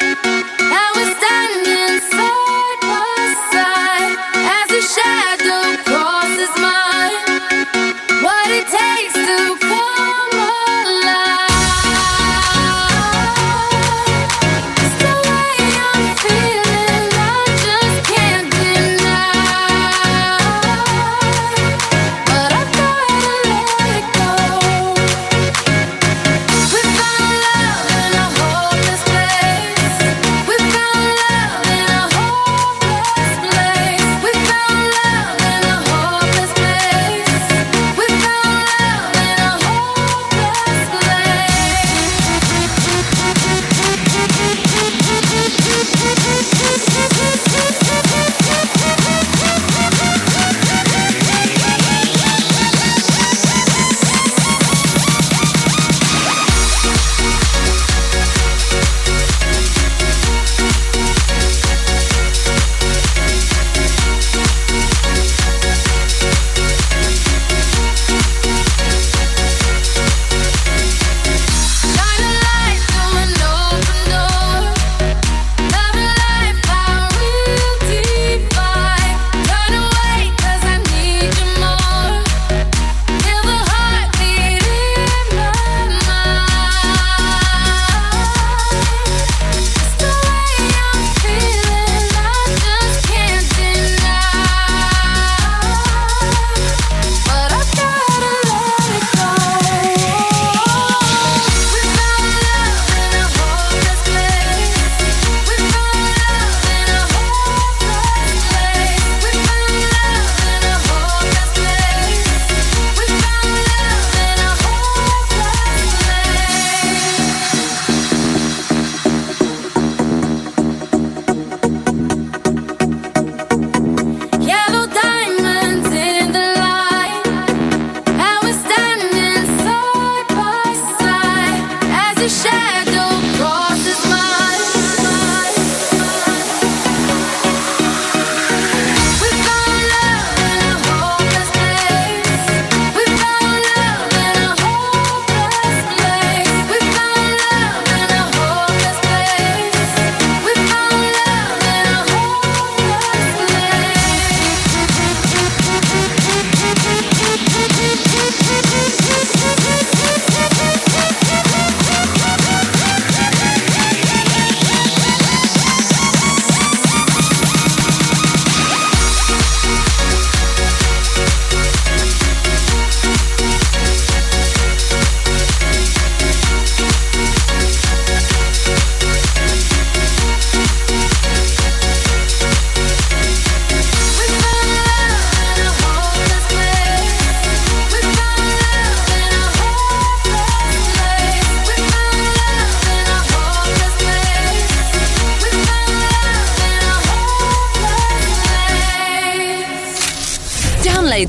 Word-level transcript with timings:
thank 0.00 0.50
you 0.50 0.55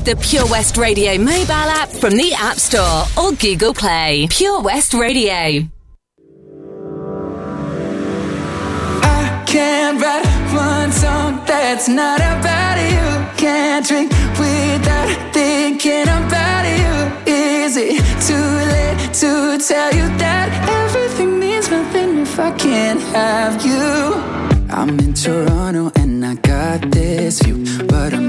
the 0.08 0.16
Pure 0.16 0.46
West 0.46 0.78
Radio 0.78 1.18
mobile 1.18 1.52
app 1.52 1.90
from 1.90 2.16
the 2.16 2.32
App 2.32 2.56
Store 2.56 3.04
or 3.22 3.32
Google 3.32 3.74
Play. 3.74 4.26
Pure 4.30 4.62
West 4.62 4.94
Radio. 4.94 5.68
I 9.02 9.44
can't 9.46 10.00
write 10.00 10.24
one 10.54 10.92
song 10.92 11.44
that's 11.44 11.90
not 11.90 12.20
about 12.20 12.78
you. 12.78 13.36
Can't 13.36 13.86
drink 13.86 14.10
without 14.38 15.34
thinking 15.34 16.08
about 16.08 16.64
you. 16.64 17.30
Is 17.30 17.76
it 17.76 18.00
too 18.26 18.48
late 18.72 19.12
to 19.12 19.58
tell 19.62 19.92
you 19.92 20.08
that 20.16 20.48
everything 20.86 21.38
means 21.38 21.70
nothing 21.70 22.20
if 22.20 22.40
I 22.40 22.52
can't 22.52 23.02
have 23.12 23.62
you? 23.62 24.38
I'm 24.70 24.98
in 25.00 25.12
Toronto 25.12 25.92
and 25.96 26.24
I 26.24 26.34
got 26.36 26.90
this 26.90 27.42
view, 27.42 27.64
but 27.88 28.14
I 28.14 28.27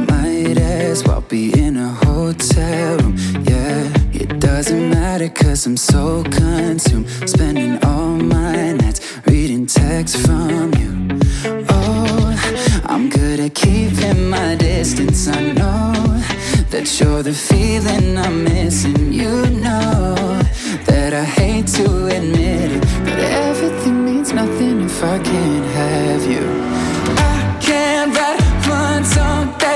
might 0.90 0.94
as 0.94 1.04
well 1.04 1.22
be 1.22 1.52
in 1.54 1.78
a 1.78 1.90
hotel 2.06 2.98
room. 2.98 3.16
Yeah, 3.44 3.94
it 4.12 4.40
doesn't 4.40 4.90
matter 4.90 5.30
cause 5.30 5.68
I'm 5.68 5.78
so 5.78 6.24
consumed, 6.24 7.08
spending 7.30 7.78
all 7.84 8.16
my 8.16 8.74
nights 8.74 9.00
reading 9.28 9.68
texts 9.68 10.20
from 10.26 10.74
you. 10.80 11.20
Oh, 11.70 12.82
I'm 12.86 13.08
good 13.12 13.40
at 13.40 13.54
keeping 13.54 14.30
my 14.32 14.56
distance. 14.56 15.28
I 15.28 15.54
know 15.60 15.94
that 16.72 16.88
you're 17.00 17.22
the 17.22 17.34
feeling 17.34 18.18
I'm 18.18 18.44
missing. 18.44 19.14
You 19.14 19.46
know 19.66 20.16
that 20.88 21.14
I 21.14 21.24
hate 21.24 21.68
to 21.78 22.08
admit 22.08 22.72
it, 22.78 22.82
but 23.04 23.20
everything 23.20 24.06
means 24.06 24.34
nothing 24.34 24.82
if 24.82 25.04
I 25.04 25.20
can't 25.20 25.66
have 25.66 26.26
you. 26.26 26.79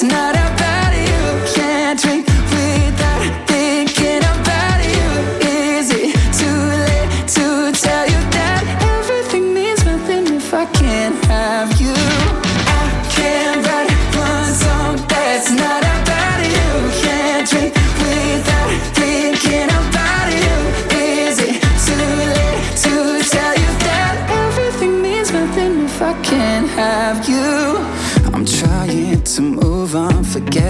That's 0.00 0.12
not 0.12 0.36
about 0.36 0.94
you. 0.94 1.54
Can't 1.54 2.00
drink 2.00 2.27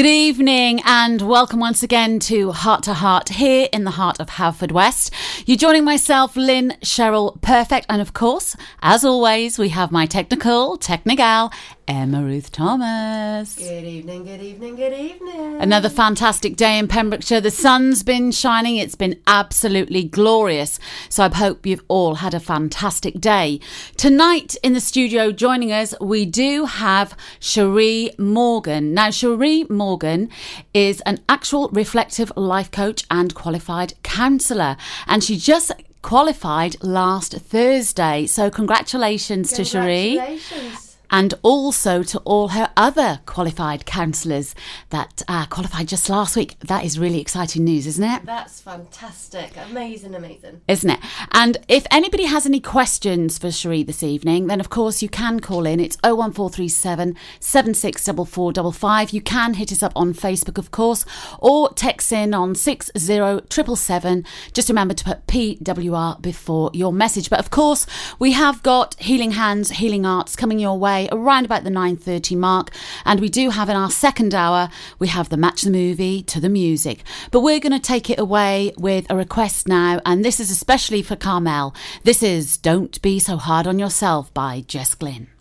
Good 0.00 0.08
and 0.40 1.20
welcome 1.20 1.60
once 1.60 1.82
again 1.82 2.18
to 2.18 2.50
Heart 2.50 2.84
to 2.84 2.94
Heart 2.94 3.28
here 3.28 3.68
in 3.74 3.84
the 3.84 3.90
heart 3.90 4.20
of 4.20 4.30
Haverford 4.30 4.72
West. 4.72 5.12
You're 5.44 5.58
joining 5.58 5.84
myself, 5.84 6.34
Lynn 6.34 6.78
Sheryl 6.82 7.38
Perfect, 7.42 7.84
and 7.90 8.00
of 8.00 8.14
course, 8.14 8.56
as 8.80 9.04
always, 9.04 9.58
we 9.58 9.68
have 9.68 9.92
my 9.92 10.06
technical, 10.06 10.78
technical, 10.78 11.52
Emma 11.86 12.22
Ruth 12.22 12.52
Thomas. 12.52 13.56
Good 13.56 13.84
evening, 13.84 14.24
good 14.24 14.40
evening, 14.40 14.76
good 14.76 14.92
evening. 14.92 15.60
Another 15.60 15.88
fantastic 15.88 16.56
day 16.56 16.78
in 16.78 16.86
Pembrokeshire. 16.86 17.40
The 17.40 17.50
sun's 17.50 18.04
been 18.04 18.30
shining, 18.30 18.76
it's 18.76 18.94
been 18.94 19.20
absolutely 19.26 20.04
glorious. 20.04 20.78
So 21.08 21.24
I 21.24 21.34
hope 21.34 21.66
you've 21.66 21.84
all 21.88 22.14
had 22.14 22.32
a 22.32 22.40
fantastic 22.40 23.20
day. 23.20 23.58
Tonight 23.96 24.56
in 24.62 24.72
the 24.72 24.80
studio 24.80 25.32
joining 25.32 25.72
us, 25.72 25.92
we 26.00 26.24
do 26.24 26.64
have 26.64 27.16
Cherie 27.40 28.12
Morgan. 28.18 28.94
Now, 28.94 29.10
Cherie 29.10 29.66
Morgan 29.68 30.29
is 30.74 31.00
an 31.02 31.18
actual 31.28 31.68
reflective 31.68 32.32
life 32.36 32.70
coach 32.70 33.04
and 33.10 33.34
qualified 33.34 33.94
counsellor, 34.02 34.76
and 35.06 35.22
she 35.22 35.36
just 35.36 35.72
qualified 36.02 36.82
last 36.82 37.32
Thursday. 37.34 38.26
So 38.26 38.50
congratulations, 38.50 39.50
congratulations. 39.50 39.56
to 39.56 39.64
Cherie 39.64 40.89
and 41.10 41.34
also 41.42 42.02
to 42.02 42.18
all 42.20 42.48
her 42.48 42.70
other 42.76 43.20
qualified 43.26 43.86
counsellors 43.86 44.54
that 44.90 45.22
uh, 45.28 45.46
qualified 45.46 45.88
just 45.88 46.08
last 46.08 46.36
week. 46.36 46.58
That 46.60 46.84
is 46.84 46.98
really 46.98 47.20
exciting 47.20 47.64
news, 47.64 47.86
isn't 47.86 48.04
it? 48.04 48.24
That's 48.24 48.60
fantastic. 48.60 49.52
Amazing, 49.70 50.14
amazing. 50.14 50.60
Isn't 50.68 50.90
it? 50.90 51.00
And 51.32 51.58
if 51.68 51.86
anybody 51.90 52.24
has 52.24 52.46
any 52.46 52.60
questions 52.60 53.38
for 53.38 53.50
Cherie 53.50 53.82
this 53.82 54.02
evening, 54.02 54.46
then 54.46 54.60
of 54.60 54.70
course 54.70 55.02
you 55.02 55.08
can 55.08 55.40
call 55.40 55.66
in. 55.66 55.80
It's 55.80 55.96
01437 56.02 57.16
764455. 57.40 59.10
You 59.10 59.20
can 59.20 59.54
hit 59.54 59.72
us 59.72 59.82
up 59.82 59.92
on 59.96 60.14
Facebook, 60.14 60.58
of 60.58 60.70
course, 60.70 61.04
or 61.38 61.72
text 61.72 62.12
in 62.12 62.34
on 62.34 62.54
60777. 62.54 64.24
Just 64.52 64.68
remember 64.68 64.94
to 64.94 65.04
put 65.04 65.26
PWR 65.26 66.20
before 66.22 66.70
your 66.72 66.92
message. 66.92 67.30
But 67.30 67.40
of 67.40 67.50
course, 67.50 67.86
we 68.18 68.32
have 68.32 68.62
got 68.62 68.94
Healing 69.00 69.32
Hands, 69.32 69.68
Healing 69.70 70.04
Hearts 70.04 70.36
coming 70.36 70.58
your 70.58 70.78
way 70.78 70.99
around 71.10 71.44
about 71.44 71.64
the 71.64 71.70
9.30 71.70 72.36
mark. 72.36 72.70
And 73.04 73.20
we 73.20 73.28
do 73.28 73.50
have 73.50 73.68
in 73.68 73.76
our 73.76 73.90
second 73.90 74.34
hour, 74.34 74.68
we 74.98 75.08
have 75.08 75.28
the 75.28 75.36
Match 75.36 75.62
the 75.62 75.70
Movie 75.70 76.22
to 76.24 76.40
the 76.40 76.48
music. 76.48 77.02
But 77.30 77.40
we're 77.40 77.60
going 77.60 77.72
to 77.72 77.80
take 77.80 78.10
it 78.10 78.18
away 78.18 78.72
with 78.76 79.06
a 79.10 79.16
request 79.16 79.68
now. 79.68 80.00
And 80.04 80.24
this 80.24 80.40
is 80.40 80.50
especially 80.50 81.02
for 81.02 81.16
Carmel. 81.16 81.74
This 82.04 82.22
is 82.22 82.56
Don't 82.56 83.00
Be 83.02 83.18
So 83.18 83.36
Hard 83.36 83.66
on 83.66 83.78
Yourself 83.78 84.32
by 84.34 84.64
Jess 84.66 84.94
Glynne. 84.94 85.39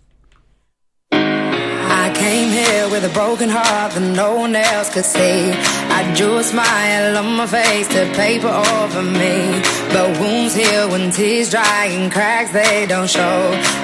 I 2.01 2.13
came 2.13 2.49
here 2.49 2.89
with 2.89 3.03
a 3.03 3.13
broken 3.13 3.49
heart 3.49 3.91
that 3.91 4.07
no 4.15 4.35
one 4.35 4.55
else 4.55 4.89
could 4.93 5.03
see. 5.03 5.51
I 5.97 5.99
drew 6.15 6.37
a 6.37 6.43
smile 6.43 7.17
on 7.17 7.35
my 7.35 7.45
face 7.45 7.89
to 7.89 8.01
paper 8.15 8.47
over 8.47 9.03
me. 9.03 9.35
But 9.91 10.07
wounds 10.19 10.55
heal 10.55 10.89
when 10.91 11.11
tears 11.11 11.49
dry 11.49 11.85
and 11.91 12.09
cracks 12.09 12.51
they 12.51 12.85
don't 12.87 13.09
show. 13.09 13.37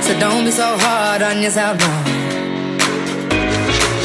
So 0.06 0.17
don't 0.17 0.45
be 0.45 0.51
so 0.51 0.69
hard 0.85 1.23
on 1.23 1.41
yourself, 1.44 1.77
no. 1.77 1.94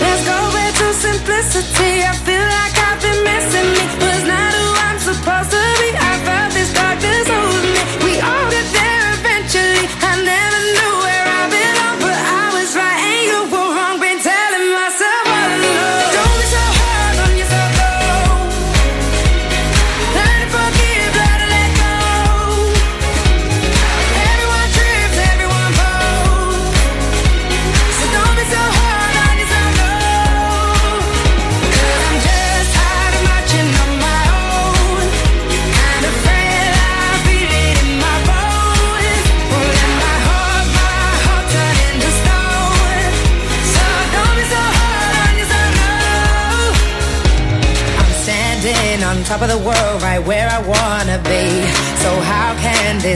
Let's 0.02 0.22
go 0.26 0.38
back 0.58 0.72
to 0.82 0.88
simplicity. 1.06 1.92
I 2.02 2.12
feel 2.26 2.46
like 2.58 2.74
I've 2.88 3.00
been 3.06 3.20
missing 3.30 3.68
me. 3.74 3.82
Was 4.04 4.24
not 4.26 4.50
who 4.58 4.66
I'm 4.86 4.98
supposed 4.98 5.50
to 5.54 5.62
be. 5.78 5.79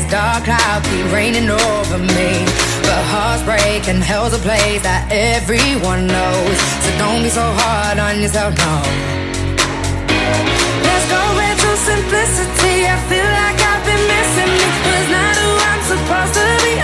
This 0.04 0.12
dark 0.12 0.44
cloud 0.44 0.82
keep 0.84 1.12
raining 1.12 1.50
over 1.50 1.99
me? 1.99 2.44
But 2.82 3.02
hearts 3.12 3.42
break 3.42 3.88
and 3.88 4.02
hell's 4.02 4.34
a 4.34 4.38
place 4.38 4.82
that 4.82 5.08
everyone 5.11 6.06
knows. 6.06 6.58
So 6.82 6.90
don't 6.99 7.23
be 7.23 7.30
so 7.30 7.42
hard 7.42 7.99
on 7.99 8.20
yourself, 8.20 8.54
no. 8.56 8.75
Let's 10.84 11.06
go 11.08 11.25
into 11.49 11.70
simplicity. 11.76 12.87
I 12.87 12.96
feel 13.08 13.28
like 13.40 13.58
I've 13.61 13.84
been 13.84 14.04
missing. 14.14 14.52
Was 14.84 15.08
not 15.11 15.34
who 15.37 15.50
I'm 15.70 15.82
supposed 15.90 16.34
to 16.34 16.46
be. 16.64 16.83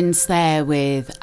With 0.00 0.16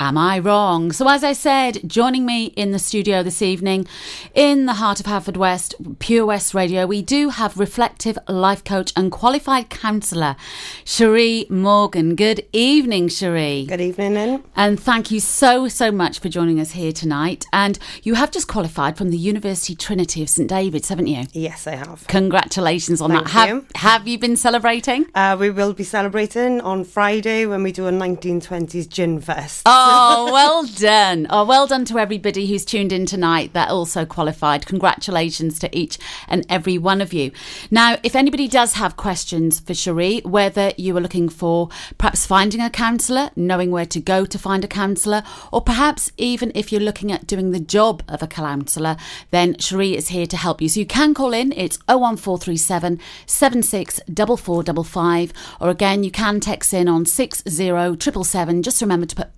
Am 0.07 0.17
I 0.17 0.39
Wrong? 0.39 0.93
So, 0.93 1.09
as 1.09 1.21
I 1.21 1.33
said, 1.33 1.81
joining 1.85 2.25
me 2.25 2.45
in 2.55 2.71
the 2.71 2.79
studio 2.79 3.23
this 3.23 3.41
evening 3.41 3.85
in 4.33 4.65
the 4.65 4.75
heart 4.75 5.01
of 5.01 5.05
Haverford 5.05 5.35
West, 5.35 5.75
Pure 5.99 6.27
West 6.27 6.53
Radio, 6.53 6.85
we 6.85 7.01
do 7.01 7.27
have 7.27 7.59
reflective 7.59 8.17
life 8.29 8.63
coach 8.63 8.93
and 8.95 9.11
qualified 9.11 9.69
counsellor, 9.69 10.37
Cherie 10.85 11.45
Morgan. 11.49 12.15
Good 12.15 12.45
evening, 12.53 13.09
Cherie. 13.09 13.65
Good 13.67 13.81
evening, 13.81 14.13
Lynn. 14.13 14.43
And 14.55 14.79
thank 14.79 15.11
you 15.11 15.19
so, 15.19 15.67
so 15.67 15.91
much 15.91 16.19
for 16.19 16.29
joining 16.29 16.61
us 16.61 16.71
here 16.71 16.93
tonight. 16.93 17.45
And 17.51 17.77
you 18.01 18.13
have 18.13 18.31
just 18.31 18.47
qualified 18.47 18.97
from 18.97 19.09
the 19.09 19.17
University 19.17 19.75
Trinity 19.75 20.23
of 20.23 20.29
St 20.29 20.47
David's, 20.47 20.87
haven't 20.87 21.07
you? 21.07 21.25
Yes, 21.33 21.67
I 21.67 21.75
have. 21.75 22.07
Congratulations 22.07 23.01
on 23.01 23.09
Thank 23.11 23.25
that. 23.25 23.31
Have, 23.31 23.49
you. 23.49 23.65
have 23.75 24.07
you 24.07 24.17
been 24.17 24.37
celebrating? 24.37 25.05
Uh, 25.13 25.35
we 25.37 25.49
will 25.49 25.73
be 25.73 25.83
celebrating 25.83 26.61
on 26.61 26.85
Friday 26.85 27.45
when 27.45 27.61
we 27.61 27.73
do 27.73 27.87
a 27.87 27.91
1920s 27.91 28.87
gin 28.87 29.19
fest. 29.19 29.63
Oh, 29.65 29.96
Oh, 29.99 30.31
well 30.31 30.63
done. 30.63 31.25
Oh, 31.31 31.43
well 31.43 31.65
done 31.65 31.83
to 31.85 31.97
everybody 31.97 32.45
who's 32.45 32.63
tuned 32.63 32.91
in 32.91 33.07
tonight 33.07 33.53
that 33.53 33.71
also 33.71 34.05
qualified. 34.05 34.67
Congratulations 34.67 35.57
to 35.57 35.75
each 35.75 35.97
and 36.27 36.45
every 36.49 36.77
one 36.77 37.01
of 37.01 37.13
you. 37.13 37.31
Now, 37.71 37.97
if 38.03 38.15
anybody 38.15 38.47
does 38.47 38.73
have 38.73 38.95
questions 38.95 39.59
for 39.59 39.73
Cherie, 39.73 40.21
whether 40.23 40.71
you 40.77 40.95
are 40.95 41.01
looking 41.01 41.29
for 41.29 41.69
perhaps 41.97 42.27
finding 42.27 42.61
a 42.61 42.69
counsellor, 42.69 43.31
knowing 43.35 43.71
where 43.71 43.87
to 43.87 43.99
go 43.99 44.23
to 44.23 44.37
find 44.37 44.63
a 44.63 44.67
counsellor, 44.67 45.23
or 45.51 45.61
perhaps 45.61 46.11
even 46.15 46.51
if 46.53 46.71
you're 46.71 46.79
looking 46.79 47.11
at 47.11 47.25
doing 47.25 47.49
the 47.49 47.59
job 47.59 48.03
of 48.07 48.21
a 48.21 48.27
counsellor, 48.27 48.97
then 49.31 49.57
Cherie 49.57 49.95
is 49.95 50.09
here 50.09 50.27
to 50.27 50.37
help 50.37 50.61
you. 50.61 50.69
So 50.69 50.79
you 50.79 50.85
can 50.85 51.15
call 51.15 51.33
in. 51.33 51.51
It's 51.53 51.79
01437 51.87 52.99
764455, 53.25 55.33
or 55.59 55.71
again, 55.71 56.03
you 56.03 56.11
can 56.11 56.39
text 56.39 56.71
in 56.71 56.87
on 56.87 57.07
60777. 57.07 58.61
Just 58.61 58.79
remember 58.79 59.07
to 59.07 59.15
put 59.15 59.35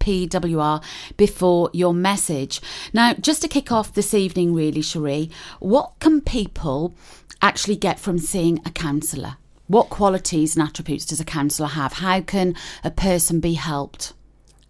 PWR 0.49 0.83
before 1.17 1.69
your 1.73 1.93
message. 1.93 2.61
Now, 2.93 3.13
just 3.13 3.41
to 3.41 3.47
kick 3.47 3.71
off 3.71 3.93
this 3.93 4.13
evening, 4.13 4.53
really, 4.53 4.81
Cherie, 4.81 5.29
what 5.59 5.93
can 5.99 6.21
people 6.21 6.93
actually 7.41 7.75
get 7.75 7.99
from 7.99 8.19
seeing 8.19 8.59
a 8.65 8.71
counsellor? 8.71 9.37
What 9.67 9.89
qualities 9.89 10.55
and 10.55 10.67
attributes 10.67 11.05
does 11.05 11.19
a 11.19 11.25
counsellor 11.25 11.67
have? 11.67 11.93
How 11.93 12.21
can 12.21 12.55
a 12.83 12.91
person 12.91 13.39
be 13.39 13.53
helped? 13.53 14.13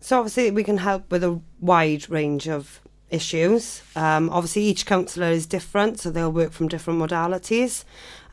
So 0.02 0.18
obviously 0.20 0.52
we 0.52 0.63
can 0.63 0.78
help 0.78 1.10
with 1.12 1.24
a 1.24 1.39
wide 1.60 2.10
range 2.10 2.48
of 2.48 2.82
issues. 3.10 3.82
Um, 3.96 4.30
obviously 4.30 4.63
each 4.63 4.86
counsellor 4.86 5.28
is 5.28 5.46
different, 5.46 6.00
so 6.00 6.12
they'll 6.12 6.32
work 6.32 6.52
from 6.52 6.68
different 6.68 7.02
modalities. 7.02 7.84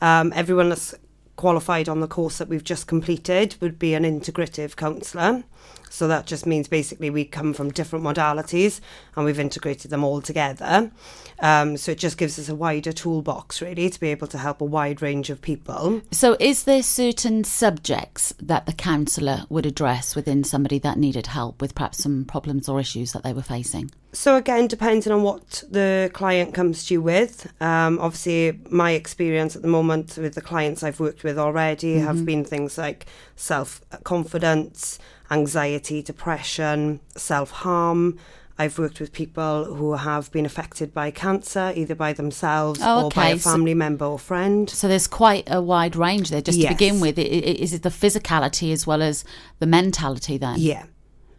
Um, 0.01 0.33
everyone 0.35 0.69
that's 0.69 0.95
qualified 1.37 1.89
on 1.89 2.01
the 2.01 2.09
course 2.09 2.39
that 2.39 2.49
we've 2.49 2.65
just 2.65 2.87
completed 2.87 3.57
would 3.61 3.79
be 3.79 3.95
an 3.95 4.05
integrative 4.05 4.77
counsellor. 4.77 5.45
So 5.90 6.09
that 6.09 6.27
just 6.27 6.46
means 6.46 6.68
basically 6.68 7.11
we 7.11 7.25
come 7.25 7.53
from 7.55 7.70
different 7.70 8.05
modalities 8.05 8.81
and 9.14 9.25
we've 9.25 9.38
integrated 9.38 9.90
them 9.90 10.05
all 10.05 10.20
together. 10.20 10.90
Um, 11.38 11.77
so 11.77 11.92
it 11.92 11.99
just 11.99 12.18
gives 12.18 12.38
us 12.38 12.49
a 12.49 12.55
wider 12.55 12.92
toolbox 12.92 13.61
really 13.61 13.90
to 13.90 14.01
be 14.01 14.09
able 14.09 14.27
to 14.29 14.38
help 14.38 14.61
a 14.61 14.64
wide 14.64 15.03
range 15.03 15.31
of 15.31 15.40
people. 15.40 16.03
So, 16.11 16.37
is 16.40 16.64
there 16.64 16.83
certain 16.83 17.44
subjects 17.44 18.35
that 18.40 18.66
the 18.66 18.72
counsellor 18.72 19.44
would 19.49 19.66
address 19.66 20.16
within 20.16 20.44
somebody 20.44 20.79
that 20.81 20.99
needed 20.99 21.29
help 21.29 21.61
with 21.61 21.75
perhaps 21.75 22.03
some 22.03 22.25
problems 22.25 22.68
or 22.68 22.81
issues 22.81 23.12
that 23.12 23.22
they 23.22 23.33
were 23.33 23.42
facing? 23.42 23.90
So 24.16 24.37
again, 24.37 24.66
depending 24.66 25.12
on 25.12 25.22
what 25.22 25.62
the 25.70 26.11
client 26.14 26.55
comes 26.55 26.87
to 26.87 26.94
you 26.94 27.03
with. 27.03 27.53
Um, 27.61 27.99
obviously, 27.99 28.59
my 28.70 28.92
experience 28.92 29.57
at 29.57 29.61
the 29.61 29.68
moment 29.68 30.16
with 30.16 30.35
the 30.35 30.40
clients 30.40 30.83
I've 30.83 30.99
worked 30.99 31.22
with 31.22 31.38
already 31.38 31.99
have 31.99 32.25
been 32.25 32.42
things 32.42 32.79
like 32.79 33.05
self 33.37 33.83
confidence, 34.05 34.99
anxiety, 35.31 36.03
depression, 36.03 37.01
self 37.17 37.51
harm. 37.51 38.19
I've 38.59 38.79
worked 38.79 39.01
with 39.01 39.12
people 39.12 39.75
who 39.75 39.93
have 39.97 40.33
been 40.33 40.47
affected 40.47 40.95
by 40.95 41.11
cancer, 41.11 41.75
either 41.77 41.95
by 41.95 42.15
themselves 42.15 42.81
Oh, 42.83 43.05
or 43.05 43.11
by 43.11 43.27
okay. 43.27 43.33
a 43.33 43.39
So- 43.39 43.51
family 43.51 43.75
member 43.75 44.07
or 44.07 44.19
friend. 44.19 44.71
So, 44.71 44.89
there's 44.89 45.07
quite 45.07 45.45
a 45.51 45.61
wide 45.61 45.95
range 45.95 46.31
there. 46.31 46.41
Just 46.41 46.62
to 46.62 46.69
begin 46.69 47.01
with, 47.01 47.19
is 47.19 47.75
it 47.75 47.83
the 47.83 47.91
physicality 47.91 48.73
as 48.73 48.87
well 48.87 49.03
as 49.03 49.25
the 49.59 49.67
mentality 49.67 50.39
then? 50.39 50.57
Yeah. 50.59 50.85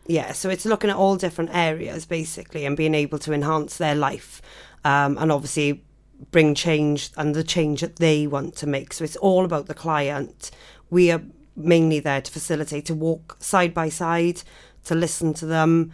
Yeah. 0.06 0.32
So 0.32 0.50
it's 0.50 0.64
looking 0.66 0.90
at 0.90 0.96
all 0.96 1.16
different 1.18 1.50
areas 1.54 2.06
basically 2.06 2.66
and 2.66 2.78
being 2.78 2.94
able 2.96 3.18
to 3.20 3.34
enhance 3.34 3.78
their 3.78 3.96
life 3.96 4.42
um, 4.86 5.18
and 5.18 5.32
obviously 5.34 5.84
bring 6.32 6.56
change 6.56 7.10
and 7.18 7.36
the 7.36 7.44
change 7.44 7.82
that 7.82 7.98
they 7.98 8.26
want 8.26 8.56
to 8.58 8.68
make. 8.68 8.94
So 8.94 9.04
it's 9.04 9.18
all 9.18 9.44
about 9.44 9.66
the 9.66 9.74
client. 9.74 10.50
We 10.90 11.12
are 11.12 11.22
mainly 11.58 12.00
there 12.00 12.22
to 12.22 12.32
facilitate, 12.32 12.86
to 12.86 12.96
walk 12.96 13.36
side 13.40 13.74
by 13.74 13.90
side, 13.90 14.44
to 14.86 14.96
listen 14.96 15.34
to 15.36 15.46
them. 15.46 15.92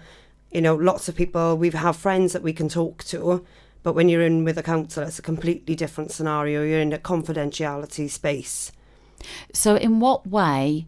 You 0.52 0.62
know, 0.62 0.76
lots 0.76 1.10
of 1.10 1.16
people, 1.16 1.58
we 1.58 1.72
have 1.72 1.96
friends 1.96 2.34
that 2.34 2.44
we 2.44 2.54
can 2.54 2.70
talk 2.70 3.04
to, 3.06 3.44
but 3.82 3.94
when 3.94 4.10
you're 4.10 4.22
in 4.22 4.44
with 4.44 4.58
a 4.58 4.64
counsellor, 4.64 5.06
it's 5.06 5.20
a 5.20 5.24
completely 5.24 5.76
different 5.76 6.12
scenario. 6.12 6.64
You're 6.64 6.80
in 6.80 6.94
a 6.94 7.00
confidentiality 7.00 8.10
space. 8.10 8.72
So, 9.54 9.76
in 9.76 10.00
what 10.00 10.28
way 10.28 10.86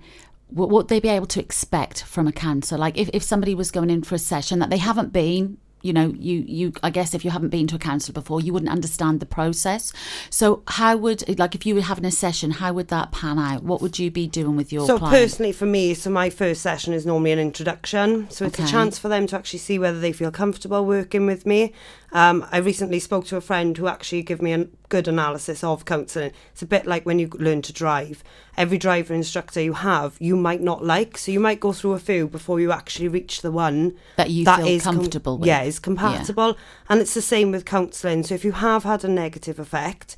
would 0.52 0.90
they 0.90 1.00
be 1.00 1.10
able 1.10 1.26
to 1.28 1.40
expect 1.40 2.04
from 2.04 2.28
a 2.28 2.32
counsellor? 2.32 2.78
Like, 2.78 2.98
if, 2.98 3.10
if 3.14 3.24
somebody 3.24 3.56
was 3.56 3.72
going 3.72 3.90
in 3.90 4.04
for 4.04 4.16
a 4.16 4.20
session 4.20 4.60
that 4.60 4.70
they 4.70 4.78
haven't 4.78 5.12
been, 5.12 5.58
you 5.86 5.94
know, 5.94 6.14
you, 6.18 6.44
you, 6.48 6.74
I 6.82 6.90
guess 6.90 7.14
if 7.14 7.24
you 7.24 7.30
haven't 7.30 7.50
been 7.50 7.68
to 7.68 7.76
a 7.76 7.80
counsellor 7.80 8.14
before, 8.14 8.42
you 8.42 8.52
wouldn't 8.54 8.72
understand 8.72 9.20
the 9.20 9.26
process. 9.28 9.94
So, 10.32 10.64
how 10.68 10.98
would, 10.98 11.38
like, 11.38 11.54
if 11.54 11.64
you 11.66 11.76
were 11.76 11.82
having 11.82 12.06
a 12.06 12.12
session, 12.12 12.50
how 12.52 12.74
would 12.74 12.88
that 12.88 13.12
pan 13.12 13.38
out? 13.38 13.64
What 13.64 13.82
would 13.84 14.00
you 14.00 14.10
be 14.10 14.26
doing 14.26 14.56
with 14.56 14.74
your 14.74 14.88
So 14.88 14.98
client? 14.98 15.16
personally, 15.16 15.52
for 15.52 15.68
me, 15.68 15.94
so 15.94 16.10
my 16.10 16.32
first 16.32 16.62
session 16.62 16.92
is 16.94 17.06
normally 17.06 17.34
an 17.34 17.40
introduction. 17.40 18.28
So 18.32 18.46
it's 18.46 18.60
Okay. 18.60 18.68
a 18.68 18.72
chance 18.72 18.98
for 18.98 19.10
them 19.10 19.28
to 19.28 19.36
actually 19.36 19.60
see 19.60 19.78
whether 19.78 20.00
they 20.00 20.12
feel 20.12 20.32
comfortable 20.32 20.84
working 20.86 21.28
with 21.28 21.46
me. 21.46 21.72
Um, 22.16 22.48
I 22.50 22.60
recently 22.60 23.00
spoke 23.00 23.26
to 23.26 23.36
a 23.36 23.42
friend 23.42 23.78
who 23.78 23.88
actually 23.88 24.24
gave 24.24 24.42
me 24.42 24.54
a 24.54 24.70
good 24.88 25.10
analysis 25.10 25.66
of 25.66 25.84
counselling. 25.84 26.32
It's 26.54 26.62
a 26.62 26.66
bit 26.66 26.86
like 26.86 27.06
when 27.06 27.20
you 27.20 27.28
learn 27.28 27.62
to 27.64 27.74
drive. 27.74 28.24
Every 28.56 28.78
driver 28.78 29.14
instructor 29.14 29.60
you 29.62 29.74
have, 29.74 30.16
you 30.18 30.38
might 30.38 30.62
not 30.62 30.82
like. 30.82 31.18
So 31.18 31.34
you 31.34 31.42
might 31.42 31.60
go 31.60 31.74
through 31.74 31.92
a 31.92 32.00
few 32.00 32.30
before 32.30 32.62
you 32.62 32.72
actually 32.72 33.10
reach 33.10 33.42
the 33.42 33.52
one 33.52 33.98
That 34.16 34.30
you 34.30 34.46
feel 34.46 34.66
is 34.66 34.84
comfortable 34.84 35.38
with. 35.38 35.48
Yeah, 35.48 35.64
is 35.64 35.78
compatible. 35.78 36.56
And 36.88 37.02
it's 37.02 37.14
the 37.14 37.22
same 37.22 37.52
with 37.52 37.66
counselling. 37.66 38.24
So 38.24 38.34
if 38.34 38.46
you 38.46 38.54
have 38.54 38.86
had 38.86 39.04
a 39.04 39.10
negative 39.10 39.60
effect, 39.60 40.16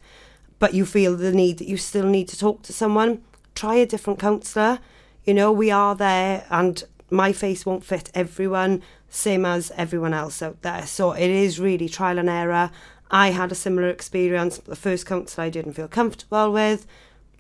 but 0.60 0.76
you 0.76 0.86
feel 0.86 1.18
the 1.18 1.32
need 1.32 1.58
that 1.58 1.68
you 1.68 1.78
still 1.78 2.06
need 2.06 2.28
to 2.28 2.38
talk 2.38 2.62
to 2.62 2.74
someone, 2.74 3.24
try 3.56 3.74
a 3.74 3.88
different 3.88 4.20
counsellor. 4.20 4.78
You 5.24 5.34
know, 5.34 5.52
we 5.52 5.72
are 5.72 5.96
there 5.96 6.46
and 6.52 6.84
my 7.10 7.32
face 7.32 7.66
won't 7.66 7.84
fit 7.84 8.12
everyone, 8.14 8.84
same 9.10 9.46
as 9.46 9.72
everyone 9.78 10.14
else 10.14 10.42
out 10.42 10.62
there. 10.62 10.86
So 10.86 11.12
it 11.12 11.30
is 11.30 11.60
really 11.60 11.88
trial 11.90 12.20
and 12.20 12.30
error. 12.30 12.72
I 13.10 13.32
had 13.32 13.52
a 13.52 13.56
similar 13.56 13.90
experience. 13.90 14.58
The 14.58 14.76
first 14.76 15.06
counsellor 15.06 15.46
I 15.46 15.50
didn't 15.50 15.74
feel 15.74 15.88
comfortable 15.88 16.52
with. 16.52 16.86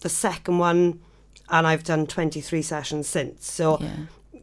The 0.01 0.09
second 0.09 0.59
one, 0.59 0.99
and 1.49 1.67
I've 1.67 1.83
done 1.83 2.07
23 2.07 2.61
sessions 2.61 3.07
since. 3.07 3.51
So, 3.51 3.77
Yeah. 3.81 3.89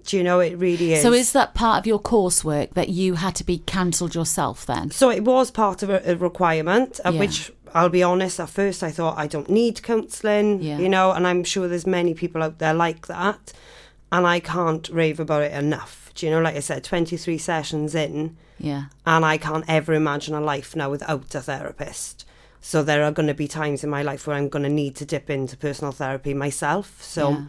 do 0.05 0.17
you 0.19 0.23
know, 0.23 0.41
it 0.41 0.59
really 0.59 0.93
is. 0.93 1.03
So, 1.03 1.13
is 1.13 1.33
that 1.33 1.55
part 1.55 1.79
of 1.79 1.87
your 1.87 2.01
coursework 2.01 2.75
that 2.75 2.91
you 2.91 3.15
had 3.15 3.35
to 3.37 3.45
be 3.45 3.59
cancelled 3.59 4.15
yourself 4.15 4.67
then? 4.67 4.91
So 4.91 5.11
it 5.11 5.25
was 5.25 5.51
part 5.51 5.83
of 5.83 5.89
a, 5.91 6.03
a 6.11 6.17
requirement, 6.17 7.01
of 7.05 7.15
Yeah. 7.15 7.21
which 7.21 7.53
I'll 7.73 7.89
be 7.89 8.03
honest, 8.03 8.39
at 8.39 8.51
first 8.51 8.83
I 8.83 8.91
thought 8.91 9.17
I 9.19 9.27
don't 9.27 9.49
need 9.51 9.83
counselling, 9.83 10.63
Yeah. 10.63 10.79
you 10.79 10.89
know, 10.89 11.11
and 11.13 11.27
I'm 11.27 11.43
sure 11.43 11.67
there's 11.69 11.87
many 11.87 12.15
people 12.15 12.43
out 12.43 12.59
there 12.59 12.75
like 12.75 13.07
that. 13.07 13.53
And 14.13 14.27
I 14.27 14.39
can't 14.41 14.89
rave 14.91 15.19
about 15.19 15.43
it 15.43 15.53
enough. 15.53 16.04
Do 16.15 16.27
you 16.27 16.33
know, 16.33 16.41
like 16.41 16.57
I 16.57 16.61
said, 16.61 16.85
23 16.85 17.39
sessions 17.39 17.95
in, 17.95 18.37
Yeah. 18.59 18.85
and 19.05 19.25
I 19.25 19.37
can't 19.37 19.65
ever 19.69 19.95
imagine 19.95 20.35
a 20.35 20.41
life 20.41 20.77
now 20.77 20.91
without 20.91 21.35
a 21.35 21.41
therapist. 21.41 22.25
So 22.61 22.83
there 22.83 23.03
are 23.05 23.11
going 23.13 23.27
to 23.29 23.35
be 23.35 23.49
times 23.49 23.85
in 23.85 23.91
my 23.91 24.03
life 24.03 24.27
where 24.27 24.37
I'm 24.37 24.49
going 24.49 24.63
to 24.63 24.69
need 24.71 24.97
to 24.97 25.05
dip 25.05 25.29
into 25.29 25.57
personal 25.57 25.93
therapy 25.93 26.33
myself. 26.35 27.03
So 27.03 27.31
Yeah. 27.31 27.41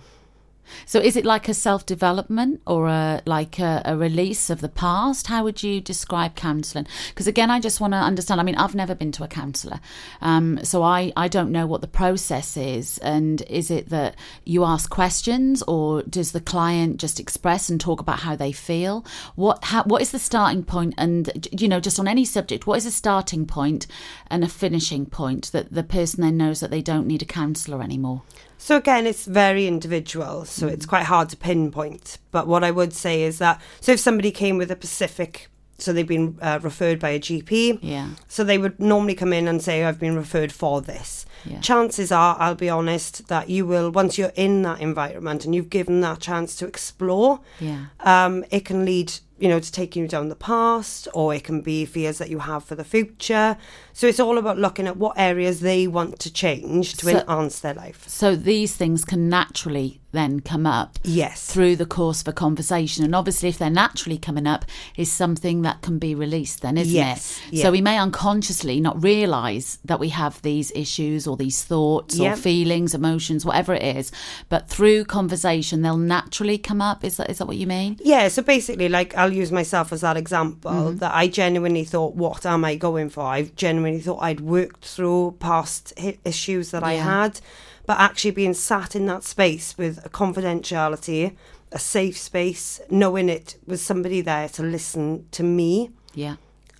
So 0.85 0.99
is 0.99 1.15
it 1.15 1.25
like 1.25 1.47
a 1.47 1.53
self 1.53 1.85
development 1.85 2.61
or 2.65 2.87
a 2.87 3.21
like 3.25 3.59
a, 3.59 3.81
a 3.85 3.97
release 3.97 4.49
of 4.49 4.61
the 4.61 4.69
past? 4.69 5.27
How 5.27 5.43
would 5.43 5.63
you 5.63 5.81
describe 5.81 6.35
counselling? 6.35 6.87
Because 7.09 7.27
again, 7.27 7.51
I 7.51 7.59
just 7.59 7.79
want 7.81 7.93
to 7.93 7.97
understand. 7.97 8.39
I 8.39 8.43
mean, 8.43 8.55
I've 8.55 8.75
never 8.75 8.95
been 8.95 9.11
to 9.13 9.23
a 9.23 9.27
counsellor, 9.27 9.79
um, 10.21 10.59
so 10.63 10.83
I 10.83 11.11
I 11.15 11.27
don't 11.27 11.51
know 11.51 11.65
what 11.65 11.81
the 11.81 11.87
process 11.87 12.57
is. 12.57 12.97
And 12.99 13.41
is 13.43 13.71
it 13.71 13.89
that 13.89 14.15
you 14.43 14.63
ask 14.63 14.89
questions, 14.89 15.63
or 15.63 16.03
does 16.03 16.31
the 16.31 16.41
client 16.41 16.97
just 16.97 17.19
express 17.19 17.69
and 17.69 17.79
talk 17.79 17.99
about 17.99 18.19
how 18.19 18.35
they 18.35 18.51
feel? 18.51 19.05
What 19.35 19.63
how, 19.63 19.83
what 19.83 20.01
is 20.01 20.11
the 20.11 20.19
starting 20.19 20.63
point? 20.63 20.93
And 20.97 21.47
you 21.51 21.67
know, 21.67 21.79
just 21.79 21.99
on 21.99 22.07
any 22.07 22.25
subject, 22.25 22.67
what 22.67 22.77
is 22.77 22.85
a 22.85 22.91
starting 22.91 23.45
point 23.45 23.87
and 24.27 24.43
a 24.43 24.47
finishing 24.47 25.05
point 25.05 25.51
that 25.51 25.73
the 25.73 25.83
person 25.83 26.21
then 26.21 26.37
knows 26.37 26.59
that 26.59 26.71
they 26.71 26.81
don't 26.81 27.07
need 27.07 27.21
a 27.21 27.25
counsellor 27.25 27.81
anymore? 27.81 28.23
So 28.65 28.77
again, 28.77 29.05
it's 29.05 29.27
very 29.27 29.67
individual, 29.67 30.43
so 30.43 30.67
it's 30.67 30.87
quite 30.87 31.03
hard 31.03 31.29
to 31.29 31.37
pinpoint. 31.37 32.17
But 32.31 32.47
what 32.47 32.63
I 32.63 32.71
would 32.71 32.93
say 32.93 33.21
is 33.21 33.37
that 33.37 33.61
so 33.79 33.91
if 33.91 33.99
somebody 33.99 34.31
came 34.31 34.57
with 34.57 34.71
a 34.71 34.75
specific 34.75 35.49
so 35.77 35.93
they've 35.93 36.07
been 36.07 36.39
uh, 36.41 36.57
referred 36.63 36.99
by 36.99 37.09
a 37.09 37.19
GP. 37.19 37.79
Yeah. 37.83 38.11
So 38.27 38.43
they 38.43 38.57
would 38.57 38.79
normally 38.79 39.13
come 39.13 39.33
in 39.33 39.47
and 39.47 39.61
say, 39.61 39.83
I've 39.83 39.99
been 39.99 40.15
referred 40.15 40.51
for 40.53 40.81
this. 40.81 41.25
Yeah. 41.43 41.59
Chances 41.59 42.11
are, 42.11 42.37
I'll 42.39 42.55
be 42.55 42.69
honest, 42.69 43.27
that 43.27 43.49
you 43.49 43.65
will, 43.65 43.91
once 43.91 44.17
you're 44.17 44.31
in 44.35 44.61
that 44.61 44.79
environment 44.79 45.43
and 45.43 45.53
you've 45.53 45.69
given 45.69 45.99
that 46.01 46.21
chance 46.21 46.55
to 46.55 46.65
explore, 46.65 47.41
Yeah. 47.59 47.87
um, 47.99 48.45
it 48.51 48.63
can 48.63 48.85
lead, 48.85 49.11
you 49.37 49.49
know, 49.49 49.59
to 49.59 49.71
taking 49.71 50.01
you 50.03 50.07
down 50.07 50.29
the 50.29 50.35
past 50.35 51.07
or 51.13 51.33
it 51.33 51.43
can 51.43 51.61
be 51.61 51.85
fears 51.85 52.17
that 52.19 52.29
you 52.29 52.39
have 52.39 52.63
for 52.63 52.75
the 52.75 52.83
future. 52.85 53.57
So 53.93 54.07
it's 54.07 54.19
all 54.19 54.37
about 54.37 54.57
looking 54.57 54.87
at 54.87 54.97
what 54.97 55.17
areas 55.17 55.59
they 55.59 55.87
want 55.87 56.19
to 56.19 56.31
change 56.31 56.93
to 56.97 57.05
So- 57.05 57.19
enhance 57.19 57.59
their 57.59 57.73
life. 57.73 58.05
So 58.07 58.35
these 58.35 58.75
things 58.75 59.03
can 59.03 59.27
naturally 59.29 59.99
then 60.15 60.39
come 60.39 60.65
up 60.65 60.97
Yes. 61.03 61.45
through 61.45 61.75
the 61.75 61.85
course 61.85 62.21
of 62.21 62.27
a 62.27 62.33
conversation. 62.33 63.03
And 63.05 63.13
obviously, 63.15 63.49
if 63.49 63.57
they're 63.57 63.69
naturally 63.69 64.17
coming 64.17 64.47
up, 64.47 64.65
is 64.97 65.11
something 65.11 65.61
that 65.63 65.81
can 65.81 65.99
be 65.99 66.15
released, 66.15 66.61
then, 66.61 66.77
isn't 66.77 66.93
Yes, 66.93 67.39
it? 67.49 67.57
yeah. 67.57 67.63
So 67.63 67.71
we 67.71 67.81
may 67.81 67.97
unconsciously 67.99 68.79
not 68.79 69.01
realise 69.03 69.77
that 69.85 69.99
we 69.99 70.09
have 70.09 70.41
these 70.41 70.71
issues 70.75 71.27
or 71.27 71.37
these 71.37 71.63
thoughts 71.63 72.19
or 72.19 72.35
feelings, 72.35 72.93
emotions, 72.95 73.45
whatever 73.45 73.73
it 73.73 73.83
is. 73.97 74.11
But 74.49 74.69
through 74.69 75.05
conversation, 75.05 75.81
they'll 75.81 75.97
naturally 75.97 76.57
come 76.57 76.81
up. 76.81 77.03
Is 77.03 77.17
that 77.17 77.29
is 77.29 77.37
that 77.39 77.45
what 77.47 77.57
you 77.57 77.67
mean? 77.67 77.97
Yeah, 78.03 78.27
so 78.29 78.41
basically, 78.41 78.89
like, 78.89 79.15
I'll 79.17 79.33
use 79.33 79.51
myself 79.51 79.91
as 79.93 80.01
that 80.01 80.17
example 80.17 80.71
Mm-hmm. 80.71 80.97
that 80.97 81.13
I 81.13 81.27
genuinely 81.27 81.83
thought, 81.83 82.15
what 82.15 82.45
am 82.45 82.63
I 82.65 82.75
going 82.75 83.09
for? 83.09 83.21
I 83.23 83.43
genuinely 83.55 83.99
thought 83.99 84.19
I'd 84.21 84.39
worked 84.41 84.85
through 84.85 85.35
past 85.39 85.93
issues 86.23 86.71
that 86.71 86.83
I 86.83 86.93
had, 86.93 87.39
but 87.85 87.99
actually 87.99 88.31
being 88.31 88.53
sat 88.53 88.95
in 88.95 89.05
that 89.07 89.23
space 89.23 89.77
with 89.77 90.03
a 90.05 90.09
confidentiality, 90.09 91.35
a 91.71 91.79
safe 91.79 92.17
space, 92.17 92.79
knowing 92.89 93.29
it 93.29 93.57
was 93.65 93.81
somebody 93.81 94.21
there 94.21 94.49
to 94.49 94.63
listen 94.63 95.25
to 95.31 95.43
me, 95.43 95.91
Yeah. 96.13 96.35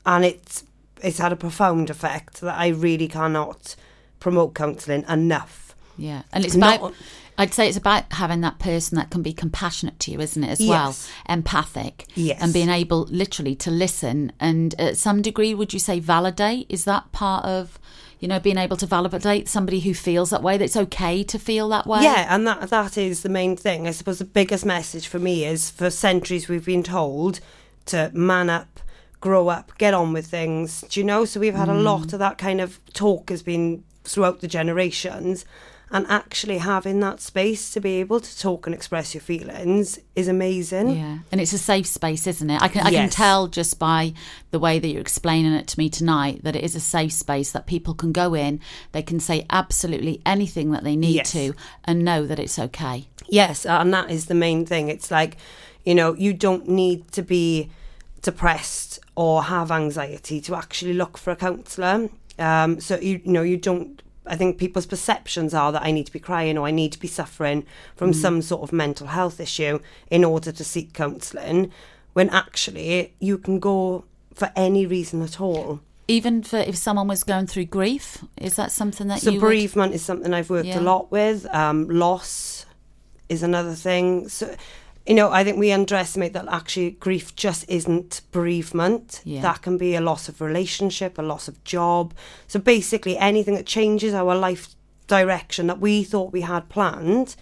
and 0.06 0.24
it's 0.26 0.64
it's 1.04 1.18
had 1.20 1.32
a 1.34 1.36
profound 1.36 1.90
effect 1.90 2.42
that 2.42 2.58
I 2.58 2.70
really 2.70 3.08
cannot 3.08 3.76
promote 4.20 4.56
counselling 4.56 5.04
enough. 5.10 5.76
Yeah, 5.98 6.24
and 6.34 6.44
it's 6.46 6.56
Not- 6.56 6.78
about. 6.78 6.94
I'd 7.38 7.54
say 7.54 7.68
it's 7.68 7.78
about 7.78 8.06
having 8.14 8.40
that 8.42 8.60
person 8.60 8.96
that 8.96 9.10
can 9.10 9.22
be 9.22 9.34
compassionate 9.34 10.00
to 10.00 10.12
you, 10.12 10.22
isn't 10.22 10.42
it? 10.42 10.50
As 10.52 10.60
well, 10.66 10.96
empathic. 11.28 12.08
Yes. 12.16 12.42
and 12.42 12.54
being 12.54 12.70
able 12.70 13.04
literally 13.12 13.56
to 13.56 13.70
listen 13.72 14.32
and 14.40 14.74
at 14.80 14.96
some 14.98 15.22
degree, 15.22 15.54
would 15.54 15.74
you 15.74 15.80
say 15.80 16.00
validate? 16.00 16.66
Is 16.70 16.86
that 16.86 17.12
part 17.12 17.44
of, 17.44 17.78
you 18.20 18.28
know, 18.28 18.40
being 18.40 18.58
able 18.58 18.78
to 18.78 18.86
validate 18.86 19.48
somebody 19.48 19.80
who 19.80 19.94
feels 19.94 20.30
that 20.30 20.44
way? 20.44 20.58
That 20.58 20.66
it's 20.66 20.78
okay 20.78 21.24
to 21.24 21.40
feel 21.40 21.70
that 21.70 21.88
way. 21.88 22.02
Yeah, 22.02 22.34
and 22.34 22.48
that 22.48 22.70
that 22.70 22.98
is 22.98 23.22
the 23.22 23.30
main 23.30 23.56
thing. 23.56 23.88
I 23.88 23.92
suppose 23.92 24.20
the 24.20 24.26
biggest 24.26 24.66
message 24.66 25.08
for 25.08 25.20
me 25.20 25.46
is 25.46 25.70
for 25.70 25.90
centuries 25.90 26.48
we've 26.48 26.66
been 26.66 26.84
told 26.84 27.40
to 27.86 28.12
man 28.14 28.50
up, 28.50 28.80
grow 29.22 29.50
up, 29.50 29.78
get 29.78 29.94
on 29.94 30.14
with 30.14 30.28
things. 30.28 30.82
Do 30.90 31.00
you 31.00 31.06
know? 31.06 31.26
So 31.26 31.40
we've 31.40 31.56
had 31.56 31.70
a 31.70 31.74
mm. 31.74 31.84
lot 31.84 32.14
of 32.14 32.20
that 32.20 32.38
kind 32.38 32.62
of 32.62 32.80
talk 32.94 33.30
has 33.30 33.44
been 33.44 33.84
throughout 34.04 34.42
the 34.42 34.48
generations. 34.48 35.46
And 35.92 36.06
actually 36.10 36.58
having 36.58 37.00
that 37.02 37.22
space 37.22 37.72
to 37.72 37.80
be 37.80 38.00
able 38.00 38.20
to 38.20 38.40
talk 38.40 38.66
and 38.66 38.74
express 38.74 39.14
your 39.14 39.22
feelings 39.22 40.00
is 40.16 40.28
amazing. 40.28 40.98
Yeah, 40.98 41.20
and 41.32 41.40
it's 41.40 41.54
a 41.54 41.60
safe 41.60 41.86
space, 41.86 42.26
isn't 42.26 42.50
it? 42.50 42.60
I 42.62 42.68
can 42.70 42.86
I 42.86 42.92
can 42.92 43.10
tell 43.10 43.48
just 43.48 43.78
by 43.78 44.14
the 44.50 44.58
way 44.58 44.80
that 44.80 44.88
you're 44.88 45.00
explaining 45.00 45.54
it 45.54 45.68
to 45.68 45.80
me 45.80 45.90
tonight 45.90 46.44
that 46.44 46.56
it 46.56 46.64
is 46.64 46.76
a 46.76 46.80
safe 46.80 47.14
space 47.14 47.52
that 47.52 47.68
people 47.68 47.94
can 47.94 48.12
go 48.12 48.34
in, 48.34 48.60
they 48.94 49.04
can 49.04 49.20
say 49.20 49.46
absolutely 49.52 50.22
anything 50.26 50.72
that 50.72 50.84
they 50.84 50.96
need 50.96 51.16
Yes. 51.18 51.32
to, 51.34 51.54
and 51.84 52.04
know 52.04 52.26
that 52.26 52.40
it's 52.40 52.58
okay. 52.58 53.08
Yes, 53.30 53.66
and 53.66 53.94
that 53.94 54.10
is 54.10 54.26
the 54.26 54.36
main 54.36 54.66
thing. 54.66 54.90
It's 54.90 55.12
like, 55.12 55.38
you 55.84 55.94
know, 55.94 56.14
you 56.16 56.34
don't 56.34 56.68
need 56.68 57.12
to 57.12 57.22
be 57.22 57.70
depressed 58.24 59.00
or 59.16 59.44
have 59.44 59.72
anxiety 59.72 60.42
to 60.42 60.56
actually 60.56 60.94
look 60.94 61.18
for 61.18 61.32
a 61.32 61.36
counsellor. 61.36 62.10
Um, 62.40 62.80
so 62.82 62.98
you, 63.00 63.22
you 63.24 63.32
know, 63.32 63.44
you 63.44 63.58
don't. 63.58 64.02
I 64.28 64.36
think 64.36 64.58
people's 64.58 64.86
perceptions 64.86 65.54
are 65.54 65.72
that 65.72 65.84
I 65.84 65.92
need 65.92 66.06
to 66.08 66.12
be 66.12 66.20
crying 66.20 66.58
or 66.58 66.66
I 66.68 66.72
need 66.72 66.92
to 66.94 67.00
be 67.00 67.08
suffering 67.08 67.66
from 67.96 68.14
some 68.14 68.42
sort 68.42 68.64
of 68.64 68.72
mental 68.74 69.08
health 69.08 69.40
issue 69.40 69.80
in 70.10 70.24
order 70.24 70.52
to 70.52 70.64
seek 70.64 70.94
counselling, 70.94 71.72
when 72.14 72.30
actually 72.30 73.14
you 73.20 73.38
can 73.38 73.60
go 73.60 74.06
for 74.34 74.52
any 74.56 74.86
reason 74.86 75.22
at 75.22 75.40
all. 75.40 75.80
Even 76.08 76.44
for 76.44 76.58
if 76.58 76.76
someone 76.78 77.08
was 77.08 77.24
going 77.24 77.48
through 77.48 77.66
grief, 77.66 78.24
is 78.38 78.56
that 78.56 78.72
something 78.72 79.08
that 79.08 79.22
So 79.22 79.32
you 79.32 79.40
would- 79.40 79.48
bereavement 79.48 79.94
is 79.94 80.04
something 80.04 80.34
I've 80.34 80.50
worked 80.50 80.68
Yeah. 80.68 80.80
a 80.80 80.82
lot 80.82 81.12
with. 81.12 81.46
Um, 81.54 81.88
loss 81.90 82.66
is 83.28 83.42
another 83.42 83.74
thing. 83.74 84.30
So, 84.30 84.56
you 85.06 85.14
know, 85.14 85.32
I 85.32 85.44
think 85.44 85.58
we 85.58 85.72
underestimate 85.72 86.34
that 86.34 86.48
actually 86.48 86.92
grief 86.92 87.36
just 87.36 87.66
isn't 87.70 88.22
bereavement. 88.32 89.22
Yeah. 89.24 89.42
That 89.42 89.62
can 89.62 89.78
be 89.78 89.96
a 89.96 90.02
loss 90.02 90.28
of 90.28 90.42
relationship, 90.42 91.18
a 91.18 91.22
loss 91.22 91.48
of 91.48 91.64
job. 91.64 92.14
So 92.48 92.60
basically, 92.60 93.18
anything 93.18 93.54
that 93.56 93.68
changes 93.68 94.14
our 94.14 94.36
life 94.36 94.76
direction 95.08 95.68
that 95.68 95.80
we 95.80 96.04
thought 96.04 96.34
we 96.34 96.42
had 96.42 96.68
planned 96.70 97.36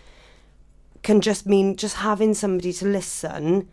can 1.04 1.22
just 1.22 1.46
mean 1.46 1.76
just 1.76 1.98
having 1.98 2.34
somebody 2.34 2.74
to 2.74 2.86
listen 2.86 3.70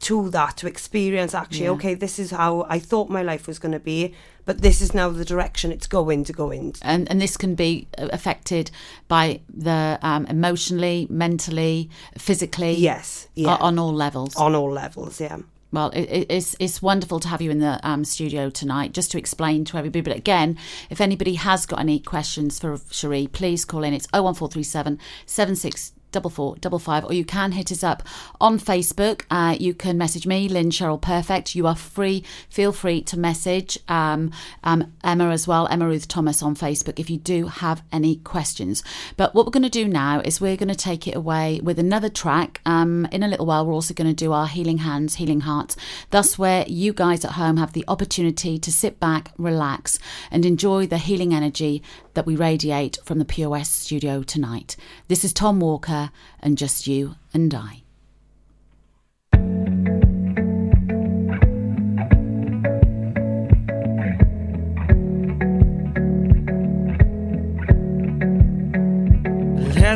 to 0.00 0.30
that 0.30 0.56
to 0.56 0.66
experience 0.66 1.34
actually 1.34 1.64
Yeah. 1.64 1.70
okay 1.76 1.94
this 1.94 2.18
is 2.18 2.30
how 2.30 2.66
i 2.68 2.78
thought 2.78 3.08
my 3.10 3.22
life 3.22 3.46
was 3.46 3.58
going 3.58 3.72
to 3.72 3.78
be 3.80 4.14
but 4.46 4.62
this 4.62 4.80
is 4.80 4.94
now 4.94 5.10
the 5.10 5.24
direction 5.24 5.70
it's 5.72 5.86
going 5.86 6.24
to 6.24 6.32
go 6.32 6.50
in 6.50 6.72
and 6.82 7.08
and 7.10 7.20
this 7.20 7.36
can 7.36 7.54
be 7.54 7.86
uh, 7.98 8.08
affected 8.12 8.70
by 9.08 9.40
the 9.66 9.98
um, 10.02 10.26
emotionally, 10.26 11.06
mentally, 11.10 11.88
physically. 12.18 12.72
Yes, 12.72 13.28
yeah. 13.34 13.56
on 13.60 13.78
all 13.78 13.92
levels. 13.92 14.34
on 14.36 14.54
all 14.54 14.72
levels 14.72 15.20
yeah 15.20 15.38
Well, 15.72 15.90
it, 15.90 16.06
it- 16.18 16.26
it's 16.36 16.56
it's 16.58 16.82
wonderful 16.82 17.20
to 17.20 17.28
have 17.28 17.40
you 17.44 17.50
in 17.52 17.60
the 17.60 17.78
um, 17.90 18.04
studio 18.04 18.50
tonight, 18.50 18.90
just 18.98 19.10
to 19.12 19.18
explain 19.18 19.64
to 19.66 19.76
everybody. 19.78 20.02
But 20.10 20.16
again, 20.16 20.56
if 20.90 21.00
anybody 21.00 21.34
has 21.34 21.66
got 21.66 21.78
any 21.78 22.00
questions 22.00 22.58
for 22.58 22.70
Cherie, 22.90 23.28
please 23.28 23.64
call 23.64 23.84
in. 23.84 23.94
It's 23.94 24.08
01437 24.12 24.98
76 25.26 25.92
double 26.12 26.30
four 26.30 26.56
double 26.56 26.78
five 26.78 27.04
or 27.04 27.12
you 27.12 27.24
can 27.24 27.52
hit 27.52 27.70
us 27.72 27.82
up 27.82 28.02
on 28.40 28.58
facebook. 28.58 29.22
Uh, 29.30 29.56
you 29.58 29.74
can 29.74 29.96
message 29.98 30.26
me 30.26 30.48
lynn 30.48 30.70
sheryl 30.70 31.00
perfect. 31.00 31.54
You 31.54 31.66
are 31.66 31.76
free. 31.76 32.24
Feel 32.48 32.72
free 32.72 33.02
to 33.02 33.18
message 33.18 33.78
um, 33.88 34.30
um, 34.64 34.92
emma 35.04 35.30
as 35.30 35.46
well 35.46 35.66
emma 35.68 35.86
ruth 35.86 36.08
thomas 36.08 36.42
on 36.42 36.54
facebook 36.54 36.98
if 36.98 37.10
you 37.10 37.16
do 37.16 37.46
have 37.46 37.82
any 37.92 38.16
questions. 38.16 38.82
But 39.16 39.34
what 39.34 39.46
we're 39.46 39.52
going 39.52 39.62
to 39.62 39.70
do 39.70 39.88
now 39.88 40.20
is 40.24 40.40
we're 40.40 40.56
going 40.56 40.68
to 40.68 40.74
take 40.74 41.06
it 41.06 41.16
away 41.16 41.60
with 41.62 41.78
another 41.78 42.08
track. 42.08 42.60
Um, 42.66 43.06
in 43.12 43.22
a 43.22 43.28
little 43.28 43.46
while 43.46 43.66
we're 43.66 43.74
also 43.74 43.94
going 43.94 44.10
to 44.10 44.14
do 44.14 44.32
our 44.32 44.46
healing 44.46 44.78
hands 44.78 45.16
healing 45.16 45.40
hearts. 45.40 45.76
Thus 46.10 46.38
where 46.38 46.64
you 46.66 46.92
guys 46.92 47.24
at 47.24 47.32
home 47.32 47.56
have 47.56 47.72
the 47.72 47.84
opportunity 47.88 48.58
to 48.58 48.72
sit 48.72 48.98
back 49.00 49.32
relax 49.38 49.98
and 50.30 50.44
enjoy 50.44 50.86
the 50.86 50.98
healing 50.98 51.34
energy 51.34 51.82
that 52.14 52.26
we 52.26 52.36
radiate 52.36 52.98
from 53.04 53.18
the 53.18 53.24
pos 53.24 53.68
studio 53.68 54.22
tonight. 54.22 54.76
This 55.08 55.24
is 55.24 55.32
tom 55.32 55.60
walker 55.60 55.99
and 56.40 56.56
just 56.56 56.86
you 56.86 57.16
and 57.34 57.54
i 57.54 57.82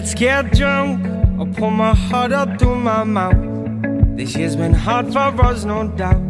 Let's 0.04 0.12
get 0.14 0.52
drunk. 0.52 1.06
I'll 1.38 1.46
pour 1.46 1.70
my 1.70 1.94
heart 1.94 2.32
up 2.32 2.58
through 2.58 2.76
my 2.76 3.04
mouth. 3.04 3.36
This 4.16 4.36
year's 4.36 4.56
been 4.56 4.74
hard 4.74 5.12
for 5.12 5.18
us, 5.18 5.64
no 5.64 5.88
doubt. 5.88 6.20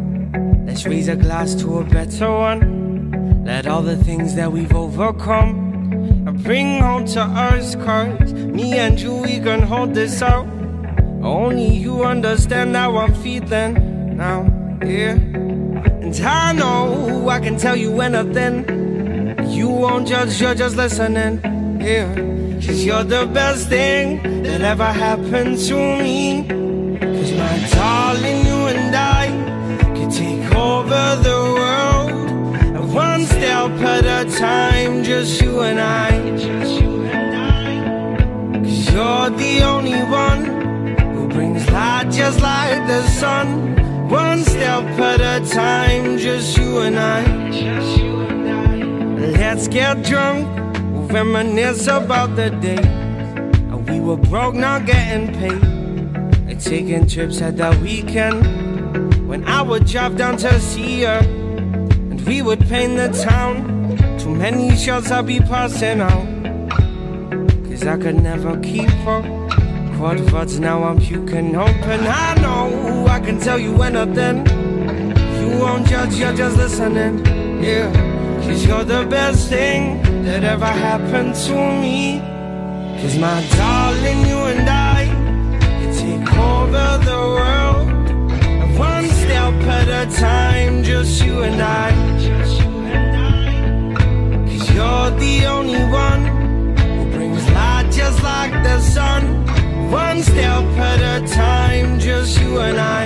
Let's 0.65 0.85
raise 0.85 1.07
a 1.07 1.15
glass 1.15 1.55
to 1.55 1.79
a 1.79 1.83
better 1.83 2.31
one. 2.31 3.43
Let 3.43 3.67
all 3.67 3.81
the 3.81 3.97
things 3.97 4.35
that 4.35 4.51
we've 4.51 4.73
overcome 4.73 5.64
uh, 6.27 6.31
bring 6.31 6.79
home 6.81 7.05
to 7.05 7.21
us, 7.21 7.75
cause 7.75 8.33
me 8.33 8.73
and 8.73 8.99
you, 8.99 9.15
we 9.15 9.39
can 9.39 9.61
hold 9.61 9.93
this 9.93 10.21
out. 10.21 10.47
Only 11.23 11.75
you 11.75 12.03
understand 12.03 12.75
how 12.75 12.97
I'm 12.97 13.13
feeling 13.15 14.17
now, 14.17 14.43
yeah. 14.83 15.13
And 16.05 16.15
I 16.21 16.51
know 16.53 17.29
I 17.29 17.39
can 17.39 17.57
tell 17.57 17.75
you 17.75 17.99
anything. 18.01 18.65
You 19.49 19.69
won't 19.69 20.07
judge, 20.07 20.39
you're 20.39 20.55
just 20.55 20.75
listening, 20.75 21.41
yeah. 21.81 22.13
Cause 22.65 22.83
you're 22.83 23.03
the 23.03 23.25
best 23.27 23.69
thing 23.69 24.43
that 24.43 24.61
ever 24.61 24.85
happened 24.85 25.57
to 25.67 25.75
me. 25.75 26.45
Cause 26.99 27.31
my 27.33 27.67
darling, 27.73 28.45
you 28.45 28.59
and 28.73 28.95
I 28.95 29.27
could 29.95 30.11
take 30.11 30.55
over 30.55 31.15
the 31.21 31.39
world. 31.57 32.55
And 32.75 32.93
one 32.93 33.25
step 33.25 33.71
at 33.81 34.05
a 34.05 34.24
time, 34.45 35.03
just 35.03 35.41
you 35.41 35.61
and 35.61 35.79
I. 35.79 36.09
And. 36.11 36.39
Cause 38.65 38.93
you're 38.93 39.29
the 39.43 39.53
only 39.73 40.01
one 40.25 40.41
who 41.13 41.27
brings 41.27 41.63
light 41.71 42.07
just 42.11 42.39
like 42.41 42.79
the 42.87 43.01
sun. 43.21 43.47
One 44.09 44.43
step 44.43 44.83
at 45.09 45.21
a 45.33 45.35
time, 45.61 46.17
just 46.17 46.57
you 46.57 46.79
and 46.85 46.97
I. 46.97 47.19
And. 47.21 47.53
Let's 49.33 49.67
get 49.67 50.03
drunk, 50.03 50.39
we'll 50.93 51.07
reminisce 51.07 51.87
about 51.87 52.35
the 52.35 52.49
day. 52.67 52.83
And 53.71 53.89
we 53.89 53.99
were 53.99 54.17
broke, 54.29 54.55
not 54.67 54.85
getting 54.85 55.27
paid. 55.39 55.63
Like 56.47 56.59
taking 56.59 57.07
trips 57.07 57.41
at 57.41 57.57
that 57.57 57.75
weekend. 57.81 58.37
when 59.29 59.41
I 59.57 59.61
would 59.63 59.85
drive 59.87 60.15
down 60.17 60.37
to 60.37 60.59
see 60.59 61.01
her, 61.01 61.19
and 62.11 62.21
we 62.27 62.41
would 62.47 62.61
paint 62.69 62.97
the 62.97 63.09
town. 63.29 63.84
Too 64.25 64.33
many 64.33 64.75
shots 64.75 65.11
I'd 65.11 65.27
be 65.27 65.39
passing 65.39 66.01
out, 66.01 66.25
cause 67.69 67.85
I 67.85 67.95
could 67.95 68.15
never 68.23 68.59
keep 68.59 68.89
up. 69.05 69.23
Quad 69.97 70.19
words 70.31 70.59
now 70.59 70.83
I'm 70.83 70.97
puking 70.97 71.55
open. 71.55 71.99
I 72.07 72.33
know 72.41 73.05
I 73.07 73.19
can 73.19 73.39
tell 73.39 73.59
you 73.59 73.79
anything. 73.83 74.37
You 75.37 75.59
won't 75.59 75.85
judge, 75.85 76.15
you're 76.15 76.33
just 76.33 76.57
listening. 76.57 77.23
Yeah, 77.63 77.93
cause 78.41 78.65
you're 78.65 78.83
the 78.83 79.05
best 79.05 79.47
thing 79.47 80.01
that 80.23 80.43
ever 80.43 80.73
happened 80.87 81.35
to 81.45 81.55
me. 81.79 82.17
Cause 82.99 83.19
my 83.19 83.45
darling, 83.51 84.25
you 84.25 84.37
and 84.37 84.67
I 84.67 85.05
can 85.59 85.93
take 85.93 86.35
over 86.35 86.87
the 87.05 87.21
world. 87.37 87.89
And 88.33 88.79
one 88.79 89.05
step 89.05 89.53
at 89.77 89.87
a 89.87 90.19
time, 90.19 90.83
just 90.83 91.23
you 91.23 91.43
and 91.43 91.61
I. 91.61 92.54
You're 94.75 95.11
the 95.11 95.45
only 95.45 95.85
one 95.85 96.25
who 96.75 97.09
brings 97.09 97.49
light 97.51 97.89
just 97.93 98.21
like 98.21 98.51
the 98.61 98.81
sun. 98.81 99.45
One 99.89 100.21
step 100.21 100.65
at 100.77 100.99
a 100.99 101.25
time, 101.25 101.97
just 101.97 102.37
you 102.41 102.59
and 102.59 102.77
I. 102.77 103.03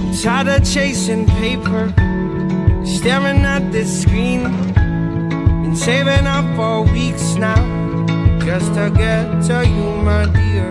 I'm 0.00 0.16
tired 0.16 0.48
of 0.48 0.64
chasing 0.64 1.26
paper, 1.42 1.92
staring 2.82 3.44
at 3.44 3.70
this 3.72 4.00
screen. 4.00 4.44
Been 5.62 5.76
saving 5.76 6.26
up 6.26 6.46
for 6.56 6.90
weeks 6.90 7.34
now, 7.34 7.60
just 8.40 8.72
to 8.72 8.90
get 8.96 9.42
to 9.48 9.68
you, 9.68 9.88
my 10.02 10.24
dear. 10.32 10.70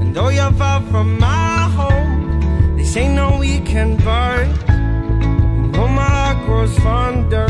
And 0.00 0.14
though 0.14 0.28
you're 0.28 0.52
far 0.52 0.82
from 0.90 1.18
my 1.18 1.62
home, 1.78 2.76
this 2.76 2.94
ain't 2.94 3.14
no 3.14 3.38
weekend. 3.38 3.92
And 3.92 4.00
heart 4.02 4.63
grows 6.44 6.78
fonder, 6.78 7.48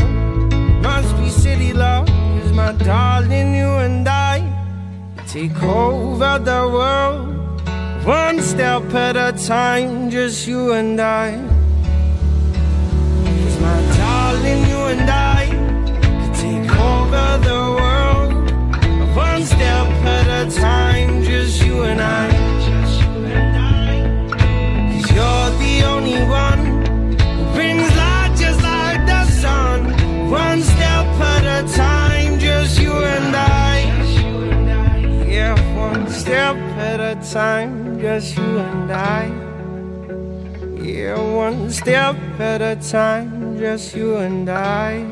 must 0.81 1.15
be 1.17 1.29
city 1.29 1.73
love. 1.73 2.07
Cause 2.07 2.51
my 2.53 2.71
darling, 2.73 3.53
you 3.55 3.71
and 3.85 4.07
I 4.07 4.35
take 5.27 5.61
over 5.63 6.39
the 6.39 6.61
world. 6.75 7.35
One 8.05 8.41
step 8.41 8.83
at 8.93 9.15
a 9.17 9.31
time, 9.45 10.09
just 10.09 10.47
you 10.47 10.73
and 10.73 10.99
I. 10.99 11.31
Cause 13.41 13.59
my 13.67 13.79
darling, 13.97 14.61
you 14.71 14.81
and 14.93 15.09
I 15.09 15.43
take 16.41 16.71
over 16.91 17.27
the 17.49 17.61
world. 17.79 18.33
One 19.15 19.43
step 19.43 19.87
at 20.15 20.27
a 20.41 20.43
time, 20.51 21.23
just 21.23 21.65
you 21.65 21.83
and 21.83 22.01
I. 22.01 22.27
Cause 24.91 25.11
you're 25.15 25.49
the 25.63 25.75
only 25.93 26.21
one 26.29 26.64
One 30.29 30.61
step 30.61 31.05
at 31.21 31.45
a 31.63 31.73
time, 31.73 32.39
just 32.39 32.79
you 32.79 32.91
and 32.91 33.35
I. 33.35 33.79
Yeah, 35.27 35.55
one 35.77 36.09
step 36.09 36.55
at 36.77 36.99
a 36.99 37.15
time, 37.31 37.99
just 37.99 38.35
you 38.37 38.59
and 38.59 38.91
I. 38.91 39.27
Yeah, 40.81 41.19
one 41.19 41.69
step 41.71 42.15
at 42.39 42.61
a 42.61 42.75
time, 42.75 43.57
just 43.57 43.95
you 43.95 44.17
and 44.17 44.49
I. 44.49 45.05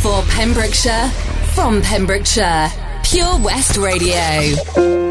For 0.00 0.22
Pembrokeshire, 0.30 1.08
from 1.54 1.80
Pembrokeshire, 1.82 2.70
Pure 3.04 3.38
West 3.38 3.76
Radio. 3.76 5.01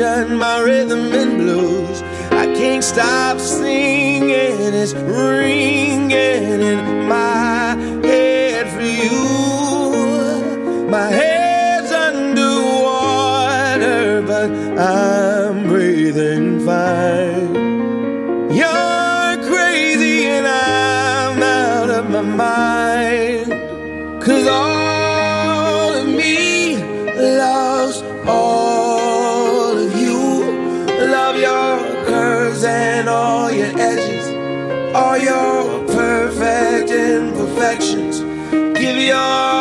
Distraction, 0.00 0.38
my 0.38 0.60
rhythm 0.60 1.12
and 1.12 1.36
blues. 1.38 2.02
I 2.32 2.46
can't 2.54 2.82
stop 2.82 3.38
singing. 3.38 4.30
It's 4.30 4.94
ringing 4.94 6.10
in 6.12 7.06
my 7.08 7.76
head 8.04 8.66
for 8.74 8.80
you. 8.80 10.88
My 10.88 11.08
head's 11.08 11.92
underwater, 11.92 12.22
but 14.22 14.50
I'm 14.78 15.68
breathing 15.68 16.64
fine. 16.64 17.54
You're 18.50 19.36
crazy 19.48 20.24
and 20.26 20.46
I'm 20.46 21.42
out 21.42 21.90
of 21.90 22.08
my 22.10 22.22
mind. 22.22 23.52
Cause 24.22 24.46
all 24.46 24.69
your 39.10 39.59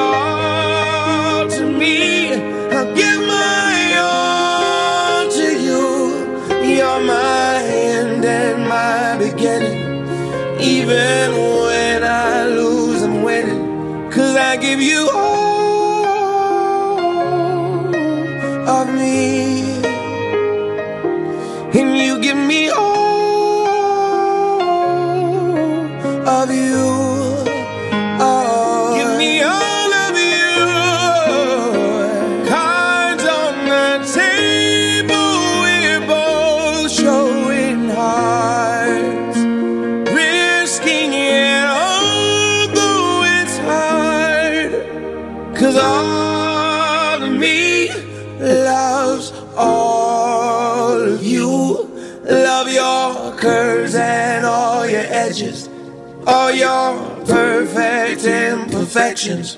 your 56.54 57.26
perfect 57.26 58.24
imperfections. 58.26 59.58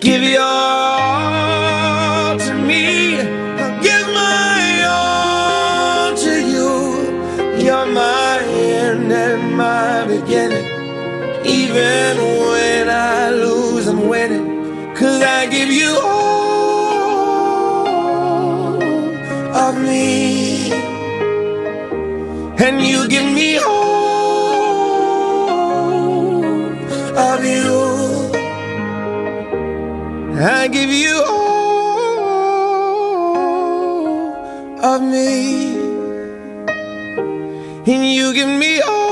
Give 0.00 0.22
your 0.22 0.40
all 0.42 2.38
to 2.38 2.54
me. 2.54 3.20
I'll 3.20 3.82
give 3.82 4.06
my 4.08 4.84
all 4.88 6.16
to 6.16 6.34
you. 6.54 7.64
You're 7.64 7.86
my 7.86 8.40
end 8.42 9.12
and 9.12 9.56
my 9.56 10.06
beginning. 10.06 10.66
Even 11.44 12.21
I 30.42 30.66
give 30.66 30.90
you 30.90 31.22
all 31.24 32.42
of 34.84 35.00
me. 35.00 35.76
And 37.86 38.12
you 38.12 38.34
give 38.34 38.48
me 38.48 38.80
all 38.80 39.02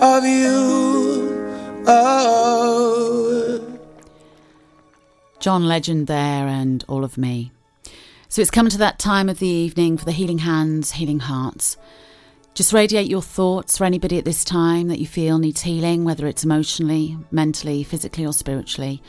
of 0.00 0.24
you. 0.24 1.82
Oh. 1.88 3.60
John 5.40 5.66
Legend 5.66 6.06
there 6.06 6.46
and 6.46 6.84
all 6.88 7.02
of 7.02 7.18
me. 7.18 7.50
So 8.28 8.40
it's 8.42 8.52
come 8.52 8.68
to 8.68 8.78
that 8.78 9.00
time 9.00 9.28
of 9.28 9.40
the 9.40 9.48
evening 9.48 9.98
for 9.98 10.04
the 10.04 10.12
Healing 10.12 10.38
Hands, 10.38 10.92
Healing 10.92 11.18
Hearts. 11.18 11.76
Just 12.58 12.72
radiate 12.72 13.06
your 13.06 13.22
thoughts 13.22 13.78
for 13.78 13.84
anybody 13.84 14.18
at 14.18 14.24
this 14.24 14.42
time 14.42 14.88
that 14.88 14.98
you 14.98 15.06
feel 15.06 15.38
needs 15.38 15.60
healing, 15.60 16.02
whether 16.04 16.26
it's 16.26 16.42
emotionally, 16.42 17.16
mentally, 17.30 17.84
physically, 17.84 18.26
or 18.26 18.32
spiritually. 18.32 19.00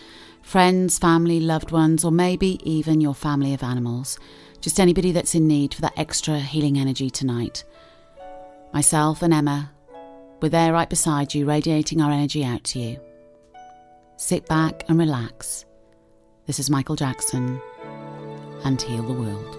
Friends, 0.44 1.00
family, 1.00 1.40
loved 1.40 1.72
ones, 1.72 2.06
or 2.06 2.12
maybe 2.12 2.60
even 2.64 3.02
your 3.02 3.16
family 3.16 3.56
of 3.56 3.64
animals. 3.64 4.20
Just 4.62 4.80
anybody 4.80 5.12
that's 5.12 5.34
in 5.34 5.48
need 5.48 5.74
for 5.74 5.82
that 5.82 5.98
extra 5.98 6.38
healing 6.38 6.78
energy 6.78 7.10
tonight. 7.10 7.64
Myself 8.72 9.24
and 9.24 9.34
Emma, 9.34 9.72
we're 10.44 10.50
there 10.50 10.72
right 10.72 10.88
beside 10.88 11.34
you, 11.34 11.48
radiating 11.48 12.02
our 12.02 12.12
energy 12.12 12.46
out 12.46 12.64
to 12.66 12.80
you. 12.80 13.00
Sit 14.18 14.46
back 14.46 14.84
and 14.88 15.00
relax. 15.00 15.66
This 16.46 16.60
is 16.60 16.70
Michael 16.70 16.96
Jackson 16.96 17.60
and 18.64 18.80
Heal 18.80 19.02
the 19.02 19.14
World. 19.14 19.59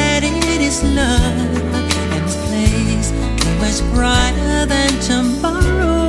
it 0.71 0.83
is 0.83 0.83
love. 0.83 1.73
And 1.93 2.25
this 2.25 2.35
place 2.47 3.11
is 3.11 3.81
much 3.83 3.93
brighter 3.93 4.65
than 4.65 4.99
tomorrow. 5.01 6.00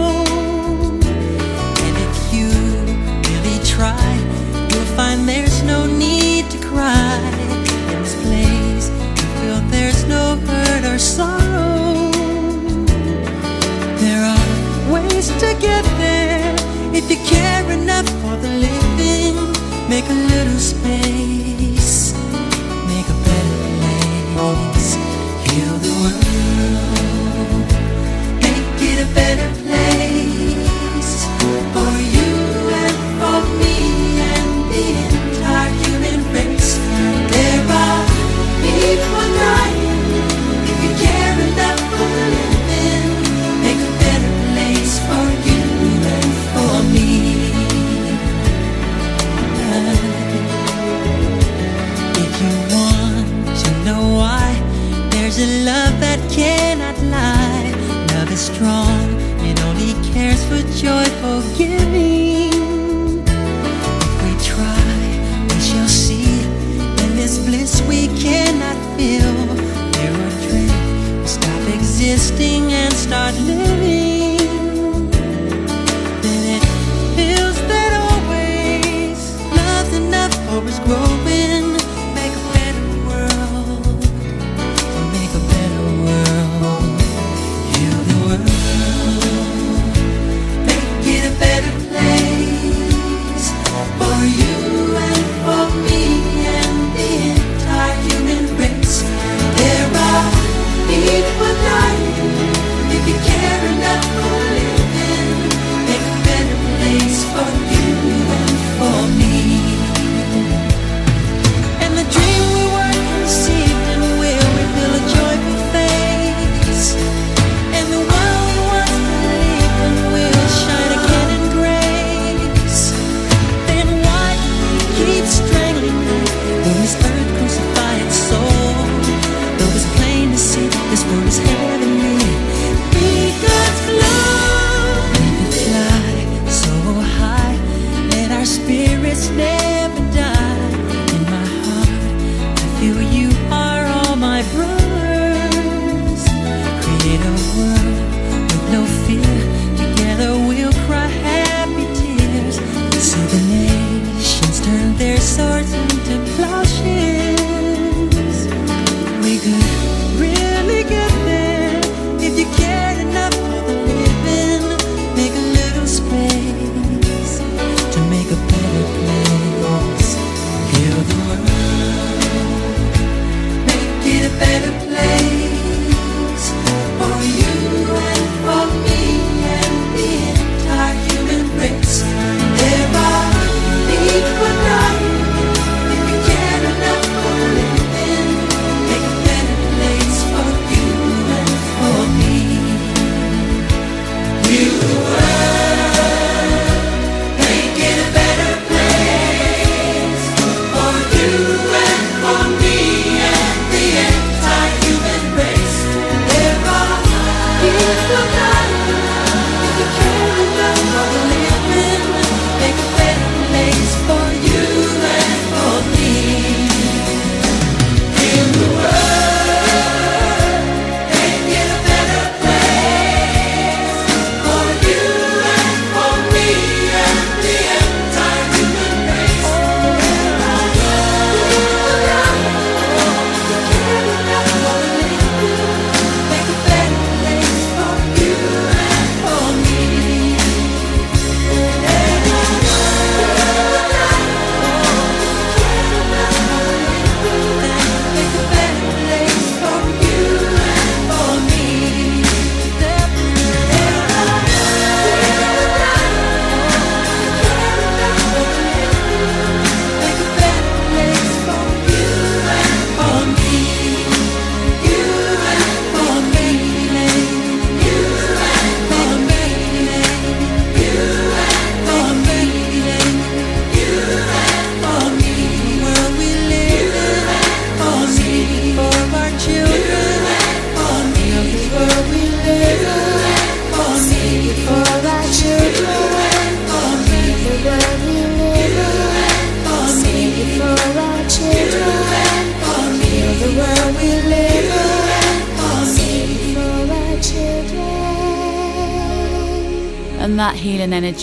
It 101.15 101.25
would 101.39 101.59
not 101.67 101.92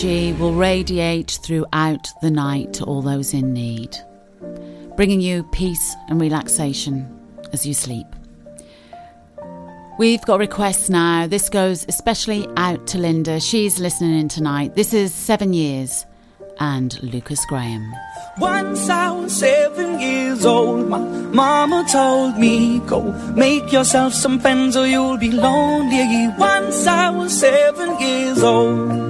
energy 0.02 0.32
will 0.40 0.54
radiate 0.54 1.38
throughout 1.42 2.08
the 2.22 2.30
night 2.30 2.72
to 2.72 2.84
all 2.84 3.02
those 3.02 3.34
in 3.34 3.52
need, 3.52 3.94
bringing 4.96 5.20
you 5.20 5.42
peace 5.52 5.94
and 6.08 6.20
relaxation 6.20 7.06
as 7.52 7.66
you 7.66 7.74
sleep. 7.74 8.06
We've 9.98 10.24
got 10.24 10.38
requests 10.38 10.88
now. 10.88 11.26
This 11.26 11.50
goes 11.50 11.84
especially 11.86 12.48
out 12.56 12.86
to 12.88 12.98
Linda. 12.98 13.40
She's 13.40 13.78
listening 13.78 14.18
in 14.18 14.28
tonight. 14.28 14.74
This 14.74 14.94
is 14.94 15.12
Seven 15.12 15.52
Years 15.52 16.06
and 16.60 17.02
Lukas 17.02 17.44
Graham. 17.46 17.92
Once 18.38 18.88
I 18.88 19.10
was 19.10 19.36
seven 19.36 20.00
years 20.00 20.46
old, 20.46 20.88
my 20.88 20.98
mama 20.98 21.84
told 21.90 22.38
me, 22.38 22.78
Go 22.86 23.02
make 23.34 23.70
yourself 23.70 24.14
some 24.14 24.40
friends 24.40 24.76
or 24.76 24.86
you'll 24.86 25.18
be 25.18 25.30
lonely. 25.30 26.28
Once 26.38 26.86
I 26.86 27.10
was 27.10 27.38
seven 27.38 28.00
years 28.00 28.42
old. 28.42 29.09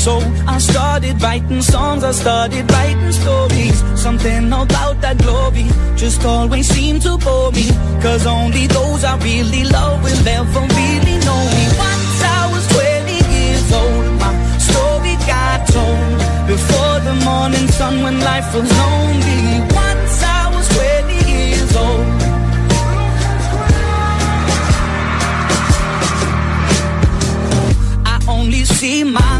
So 0.00 0.16
I 0.46 0.56
started 0.56 1.20
writing 1.22 1.60
songs, 1.60 2.02
I 2.04 2.12
started 2.12 2.72
writing 2.72 3.12
stories. 3.12 3.78
Something 4.00 4.46
about 4.46 4.98
that 5.02 5.18
glory 5.18 5.66
just 5.94 6.24
always 6.24 6.66
seemed 6.68 7.02
to 7.02 7.18
bore 7.18 7.52
me. 7.52 7.68
Cause 8.00 8.26
only 8.26 8.66
those 8.66 9.04
I 9.04 9.18
really 9.18 9.64
love 9.64 10.02
will 10.02 10.26
ever 10.26 10.62
really 10.78 11.16
know 11.26 11.42
me. 11.52 11.64
Once 11.76 12.16
I 12.38 12.40
was 12.50 12.64
20 12.72 13.12
years 13.36 13.68
old, 13.80 14.06
my 14.24 14.32
story 14.68 15.14
got 15.28 15.68
told. 15.68 16.16
Before 16.48 16.96
the 17.08 17.14
morning 17.28 17.68
sun 17.68 18.02
when 18.02 18.20
life 18.20 18.54
was 18.54 18.70
lonely. 18.80 19.60
Once 19.84 20.22
I 20.24 20.42
was 20.54 20.66
20 20.80 21.28
years 21.28 21.76
old. 21.76 22.06
I 28.06 28.16
only 28.26 28.64
see 28.64 29.04
my 29.04 29.39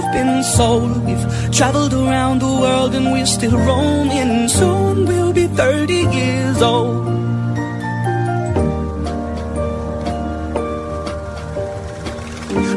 have 0.00 0.12
been 0.12 0.42
sold. 0.42 1.04
We've 1.06 1.26
traveled 1.52 1.94
around 1.94 2.40
the 2.40 2.52
world 2.62 2.94
and 2.94 3.12
we're 3.12 3.26
still 3.26 3.56
roaming. 3.56 4.48
Soon 4.48 5.06
we'll 5.06 5.32
be 5.32 5.46
30 5.46 5.94
years 5.94 6.62
old. 6.62 7.06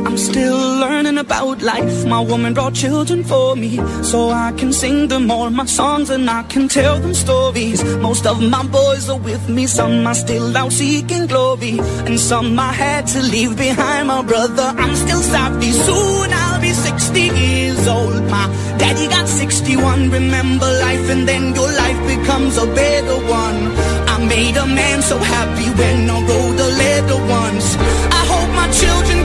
I'm 0.07 0.17
still 0.17 0.61
learning 0.79 0.98
about 1.29 1.61
life. 1.61 2.05
My 2.07 2.21
woman 2.31 2.55
brought 2.55 2.73
children 2.73 3.23
for 3.23 3.55
me, 3.55 3.71
so 4.01 4.31
I 4.31 4.51
can 4.59 4.71
sing 4.73 5.09
them 5.09 5.29
all 5.29 5.49
my 5.51 5.65
songs 5.65 6.09
and 6.09 6.27
I 6.27 6.41
can 6.51 6.67
tell 6.67 6.95
them 7.03 7.13
stories. 7.13 7.83
Most 8.07 8.25
of 8.25 8.37
my 8.41 8.63
boys 8.65 9.09
are 9.13 9.21
with 9.29 9.47
me, 9.47 9.67
some 9.67 10.07
are 10.07 10.15
still 10.15 10.57
out 10.57 10.71
seeking 10.71 11.27
glory, 11.27 11.75
and 12.07 12.19
some 12.19 12.57
I 12.59 12.71
had 12.73 13.05
to 13.13 13.19
leave 13.21 13.55
behind. 13.55 14.07
My 14.07 14.23
brother, 14.23 14.67
I'm 14.81 14.95
still 14.95 15.21
savvy. 15.21 15.71
Soon 15.71 16.29
I'll 16.41 16.61
be 16.61 16.73
60 16.73 17.21
years 17.21 17.87
old. 17.87 18.23
My 18.35 18.45
daddy 18.81 19.07
got 19.07 19.27
61. 19.27 20.09
Remember 20.09 20.69
life, 20.87 21.05
and 21.13 21.27
then 21.27 21.53
your 21.53 21.71
life 21.83 22.01
becomes 22.13 22.57
a 22.57 22.65
better 22.81 23.19
one. 23.43 23.59
I 24.13 24.15
made 24.35 24.57
a 24.57 24.65
man 24.65 25.03
so 25.03 25.17
happy 25.19 25.69
when 25.79 26.09
I 26.09 26.17
wrote 26.27 26.55
the 26.63 26.69
letter 26.83 27.19
once. 27.41 27.67
I 28.19 28.21
hope 28.31 28.49
my 28.61 28.69
children 28.81 29.18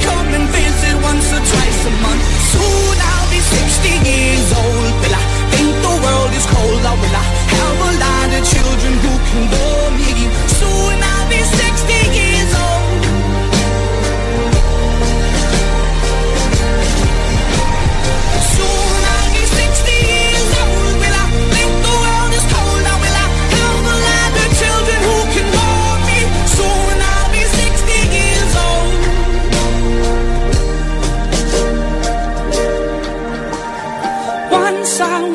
twice 1.50 1.80
a 1.86 1.92
month. 2.04 2.24
Soon 2.52 2.96
I'll 3.10 3.30
be 3.30 3.40
60 3.40 3.88
years 4.08 4.48
old. 4.52 4.92
Will 5.02 5.16
I 5.22 5.24
think 5.52 5.72
the 5.86 5.94
world 6.04 6.32
is 6.38 6.46
cold? 6.46 6.82
Or 6.90 6.96
will 7.02 7.16
I 7.22 7.26
have 7.56 7.78
a 7.88 7.92
lot 8.04 8.28
of 8.36 8.42
children 8.54 8.92
who 9.04 9.12
can 9.28 9.42
bore 9.52 9.90
me? 9.98 10.23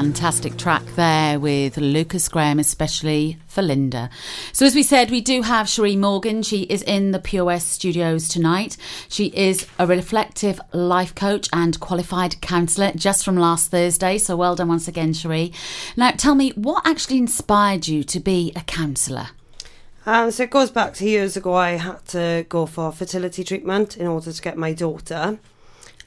Fantastic 0.00 0.56
track 0.56 0.82
there 0.96 1.38
with 1.38 1.76
Lukas 1.76 2.26
Graham, 2.30 2.58
especially 2.58 3.36
for 3.46 3.60
Linda. 3.60 4.08
So, 4.50 4.64
as 4.64 4.74
we 4.74 4.82
said, 4.82 5.10
we 5.10 5.20
do 5.20 5.42
have 5.42 5.68
Cherie 5.68 5.94
Morgan. 5.94 6.42
She 6.42 6.62
is 6.62 6.82
in 6.84 7.10
the 7.10 7.18
POS 7.18 7.66
studios 7.66 8.26
tonight. 8.26 8.78
She 9.10 9.26
is 9.26 9.66
a 9.78 9.86
reflective 9.86 10.58
life 10.72 11.14
coach 11.14 11.50
and 11.52 11.78
qualified 11.80 12.40
counsellor 12.40 12.92
just 12.96 13.26
from 13.26 13.36
last 13.36 13.70
Thursday. 13.70 14.16
So, 14.16 14.38
well 14.38 14.56
done 14.56 14.68
once 14.68 14.88
again, 14.88 15.12
Cherie. 15.12 15.52
Now, 15.98 16.12
tell 16.12 16.34
me, 16.34 16.52
what 16.52 16.86
actually 16.86 17.18
inspired 17.18 17.86
you 17.86 18.02
to 18.04 18.20
be 18.20 18.54
a 18.56 18.62
counsellor? 18.62 19.28
Um, 20.06 20.30
so 20.30 20.44
it 20.44 20.50
goes 20.50 20.70
back 20.70 20.94
to 20.94 21.04
years 21.04 21.36
ago. 21.36 21.52
I 21.52 21.72
had 21.72 22.06
to 22.06 22.46
go 22.48 22.64
for 22.64 22.90
fertility 22.90 23.44
treatment 23.44 23.98
in 23.98 24.06
order 24.06 24.32
to 24.32 24.42
get 24.42 24.56
my 24.56 24.72
daughter. 24.72 25.38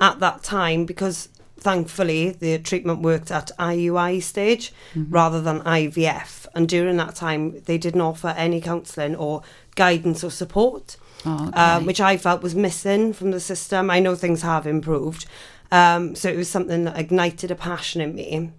At 0.01 0.19
that 0.19 0.41
time, 0.41 0.85
because 0.85 1.29
thankfully 1.63 2.21
the 2.31 2.59
treatment 2.59 3.01
worked 3.01 3.31
at 3.31 3.51
IUI 3.57 4.21
stage 4.21 4.73
rather 4.95 5.41
than 5.41 5.61
IVF, 5.61 6.45
and 6.55 6.67
during 6.67 6.97
that 6.97 7.15
time 7.15 7.43
they 7.65 7.77
didn't 7.77 8.01
offer 8.01 8.29
any 8.45 8.59
counselling 8.61 9.15
or 9.15 9.41
guidance 9.75 10.23
or 10.23 10.31
support, 10.31 10.97
Oh, 11.25 11.47
okay. 11.47 11.57
um, 11.59 11.85
which 11.85 12.01
I 12.01 12.17
felt 12.17 12.43
was 12.43 12.53
missing 12.53 13.13
from 13.13 13.31
the 13.31 13.39
system. 13.39 13.89
I 13.89 13.99
know 14.01 14.13
things 14.15 14.41
have 14.41 14.67
improved, 14.67 15.25
um, 15.71 16.15
so 16.15 16.27
it 16.29 16.35
was 16.37 16.49
something 16.49 16.83
that 16.83 16.99
ignited 16.99 17.49
a 17.49 17.55
passion 17.55 18.01
in 18.01 18.13
me 18.15 18.51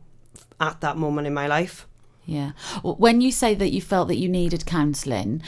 at 0.59 0.81
that 0.81 0.97
moment 0.97 1.27
in 1.27 1.35
my 1.35 1.47
life. 1.47 1.87
Yeah. 2.27 2.53
When 2.83 3.21
you 3.21 3.31
say 3.31 3.55
that 3.55 3.71
you 3.71 3.83
felt 3.83 4.09
that 4.09 4.17
you 4.17 4.31
needed 4.31 4.65
counselling 4.65 5.43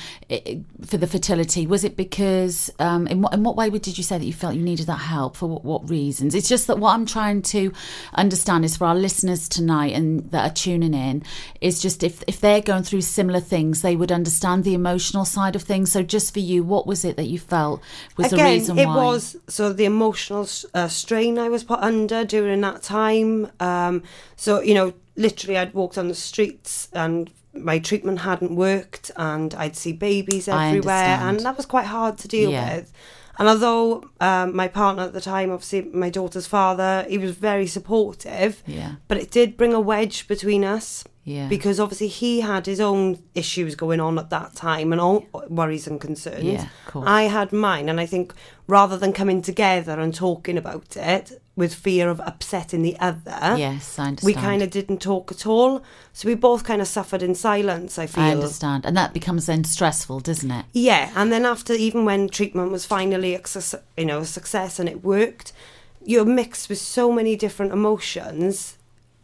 for 0.85 0.99
the 0.99 1.07
fertility, 1.07 1.66
was 1.66 1.85
it 1.85 1.97
because, 1.97 2.70
um, 2.79 3.07
in, 3.07 3.22
what, 3.22 3.33
in 3.33 3.43
what 3.43 3.57
way 3.57 3.70
did 3.70 3.97
you 3.97 4.05
say 4.05 4.18
that 4.18 4.24
you 4.24 4.33
felt 4.35 4.57
you 4.57 4.62
needed 4.62 4.87
that 4.87 4.99
help? 4.99 5.37
For 5.37 5.49
what, 5.49 5.64
what 5.64 5.89
reasons? 5.89 6.35
It's 6.35 6.49
just 6.49 6.66
that 6.66 6.79
what 6.79 6.93
I'm 6.93 7.07
trying 7.07 7.41
to 7.43 7.72
understand 8.14 8.66
is 8.66 8.77
for 8.77 8.85
our 8.85 8.95
listeners 8.95 9.49
tonight 9.49 9.95
and 9.95 10.31
that 10.33 10.51
are 10.51 10.55
tuning 10.55 10.93
in, 10.93 11.22
is 11.62 11.81
just 11.81 12.03
if, 12.03 12.22
if 12.27 12.41
they're 12.41 12.61
going 12.61 12.83
through 12.83 13.01
similar 13.01 13.41
things, 13.41 13.81
they 13.81 13.97
would 13.97 14.12
understand 14.12 14.64
the 14.64 14.74
emotional 14.74 15.24
side 15.24 15.57
of 15.57 15.62
things. 15.62 15.91
So, 15.91 16.03
just 16.03 16.35
for 16.35 16.41
you, 16.41 16.62
what 16.62 16.87
was 16.87 17.07
it 17.07 17.16
that 17.16 17.27
you 17.27 17.39
felt 17.39 17.81
was 18.18 18.31
the 18.31 18.37
reason 18.37 18.79
it 18.79 18.87
why? 18.87 18.93
It 18.93 18.97
was 18.97 19.37
so 19.49 19.72
the 19.72 19.87
emotional 19.87 20.47
uh, 20.74 20.89
strain 20.89 21.39
I 21.39 21.49
was 21.49 21.64
put 21.64 21.81
under 21.81 22.24
during 22.24 22.61
that 22.61 22.83
time. 22.83 23.51
Um, 23.61 24.03
so 24.37 24.61
you 24.61 24.74
know, 24.74 24.93
literally, 25.17 25.59
I'd 25.59 25.75
walked 25.75 25.99
on 25.99 26.09
the 26.09 26.14
streets 26.14 26.89
and 26.93 27.31
my 27.55 27.79
treatment 27.79 28.21
hadn't 28.21 28.55
worked, 28.55 29.11
and 29.17 29.55
I'd 29.55 29.77
see 29.77 29.93
babies 29.93 30.47
everywhere, 30.47 31.19
and 31.23 31.41
that 31.41 31.57
was 31.57 31.64
quite 31.64 31.87
hard 31.87 32.19
to 32.19 32.29
deal 32.29 32.51
Yeah. 32.51 32.77
with. 32.77 32.93
And 33.39 33.49
although 33.49 34.09
um, 34.21 34.55
my 34.57 34.69
partner 34.69 35.03
at 35.05 35.12
the 35.14 35.21
time, 35.21 35.51
obviously 35.51 35.83
my 35.83 36.11
daughter's 36.11 36.47
father, 36.47 37.07
he 37.09 37.19
was 37.19 37.33
very 37.33 37.67
supportive, 37.67 38.62
Yeah. 38.67 38.93
but 39.09 39.17
it 39.19 39.31
did 39.31 39.57
bring 39.57 39.73
a 39.75 39.81
wedge 39.81 40.27
between 40.29 40.64
us. 40.64 41.05
Yeah. 41.25 41.49
Because 41.49 41.81
obviously 41.81 42.07
he 42.07 42.41
had 42.41 42.67
his 42.67 42.81
own 42.81 43.23
issues 43.35 43.75
going 43.75 44.01
on 44.01 44.17
at 44.19 44.31
that 44.31 44.55
time 44.55 44.93
and 44.93 45.01
all 45.01 45.27
worries 45.49 45.87
and 45.89 46.01
concerns. 46.01 46.45
Yeah. 46.45 46.69
I 46.95 47.23
had 47.23 47.53
mine, 47.53 47.89
and 47.89 47.99
I 48.01 48.07
think 48.07 48.33
rather 48.69 48.97
than 48.97 49.12
coming 49.12 49.43
together 49.43 49.99
and 49.99 50.14
talking 50.14 50.57
about 50.57 50.97
it 50.97 51.43
with 51.57 51.75
fear 51.75 52.11
of 52.11 52.21
upsetting 52.27 52.83
the 52.83 52.99
other, 53.01 53.57
Yes, 53.57 53.99
I 53.99 54.09
understand. 54.09 54.21
we 54.23 54.35
kind 54.35 54.63
of 54.63 54.71
didn't 54.71 55.01
talk 55.01 55.33
at 55.33 55.47
all. 55.47 55.83
So 56.13 56.29
we 56.29 56.35
both 56.35 56.65
kind 56.65 56.83
of 56.83 56.87
suffered 56.87 57.23
in 57.23 57.35
silence. 57.35 57.99
I 57.99 58.07
feel. 58.07 58.25
I 58.25 58.33
understand. 58.33 58.85
And 58.85 58.95
that 58.97 59.15
becomes 59.15 59.47
then 59.47 59.65
stressful, 59.65 60.21
doesn't 60.21 60.51
it? 60.51 60.67
Yeah, 60.75 61.11
and 61.17 61.33
then 61.33 61.47
after, 61.47 61.73
even 61.73 62.05
when 62.05 62.29
treatment 62.29 62.71
was 62.73 62.85
finally, 62.85 63.35
a 63.35 63.41
you 63.97 64.05
know, 64.05 64.19
a 64.21 64.25
success 64.27 64.79
and 64.79 64.87
it 64.89 65.03
worked, 65.03 65.53
you're 66.05 66.27
mixed 66.27 66.69
with 66.69 66.79
so 66.79 67.11
many 67.11 67.37
different 67.37 67.73
emotions 67.73 68.77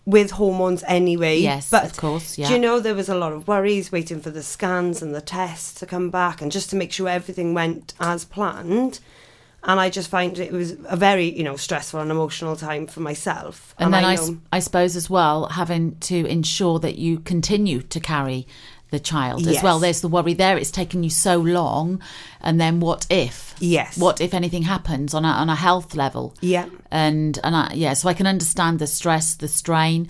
with 0.05 0.33
hormones 0.33 0.83
anyway. 0.89 1.39
Yes, 1.39 1.71
but 1.71 1.85
of 1.85 1.97
course, 1.97 2.37
Yeah. 2.37 2.49
do 2.49 2.55
you 2.55 2.59
know 2.61 2.81
there 2.81 2.95
was 2.95 3.09
a 3.09 3.15
lot 3.15 3.33
of 3.33 3.47
worries 3.47 3.93
waiting 3.93 4.21
for 4.21 4.31
the 4.31 4.43
scans 4.43 5.01
and 5.03 5.15
the 5.15 5.21
tests 5.21 5.75
to 5.81 5.87
come 5.87 6.11
back, 6.11 6.41
and 6.43 6.51
just 6.51 6.71
to 6.71 6.77
make 6.77 6.93
sure 6.93 7.09
everything 7.09 7.53
went 7.55 7.93
as 8.01 8.25
planned. 8.25 8.99
And 9.65 9.79
I 9.79 9.91
just 9.91 10.09
find 10.11 10.37
it 10.39 10.53
was 10.53 10.73
a 10.89 10.97
very, 10.97 11.27
you 11.37 11.45
know, 11.45 11.57
stressful 11.57 12.01
and 12.01 12.11
emotional 12.11 12.57
time 12.57 12.87
for 12.89 13.01
myself. 13.01 13.75
And, 13.79 13.95
then 13.95 14.05
I, 14.05 14.17
know, 14.17 14.23
s- 14.23 14.31
I 14.53 14.59
suppose 14.59 14.97
as 14.97 15.09
well 15.09 15.47
having 15.47 15.97
to 16.01 16.27
ensure 16.27 16.79
that 16.81 16.97
you 16.99 17.21
continue 17.21 17.83
to 17.83 18.01
carry 18.01 18.47
the 18.91 18.99
child 19.01 19.47
as 19.47 19.63
well. 19.63 19.79
There's 19.79 20.03
the 20.03 20.09
worry 20.09 20.35
there. 20.35 20.59
It's 20.59 20.71
taken 20.71 21.03
you 21.03 21.09
so 21.09 21.39
long, 21.39 22.03
and 22.43 22.61
then 22.61 22.79
what 22.79 23.07
if? 23.09 23.55
Yes. 23.59 23.97
What 23.97 24.21
if 24.21 24.35
anything 24.35 24.65
happens 24.65 25.15
on 25.15 25.25
a 25.25 25.29
on 25.29 25.49
a 25.49 25.55
health 25.55 25.95
level? 25.95 26.35
Yeah. 26.43 26.67
And 26.91 27.39
and 27.43 27.57
I, 27.57 27.73
yeah, 27.75 27.95
so 27.95 28.11
I 28.11 28.15
can 28.15 28.27
understand 28.27 28.81
the 28.81 28.87
stress, 28.87 29.35
the 29.35 29.49
strain. 29.49 30.09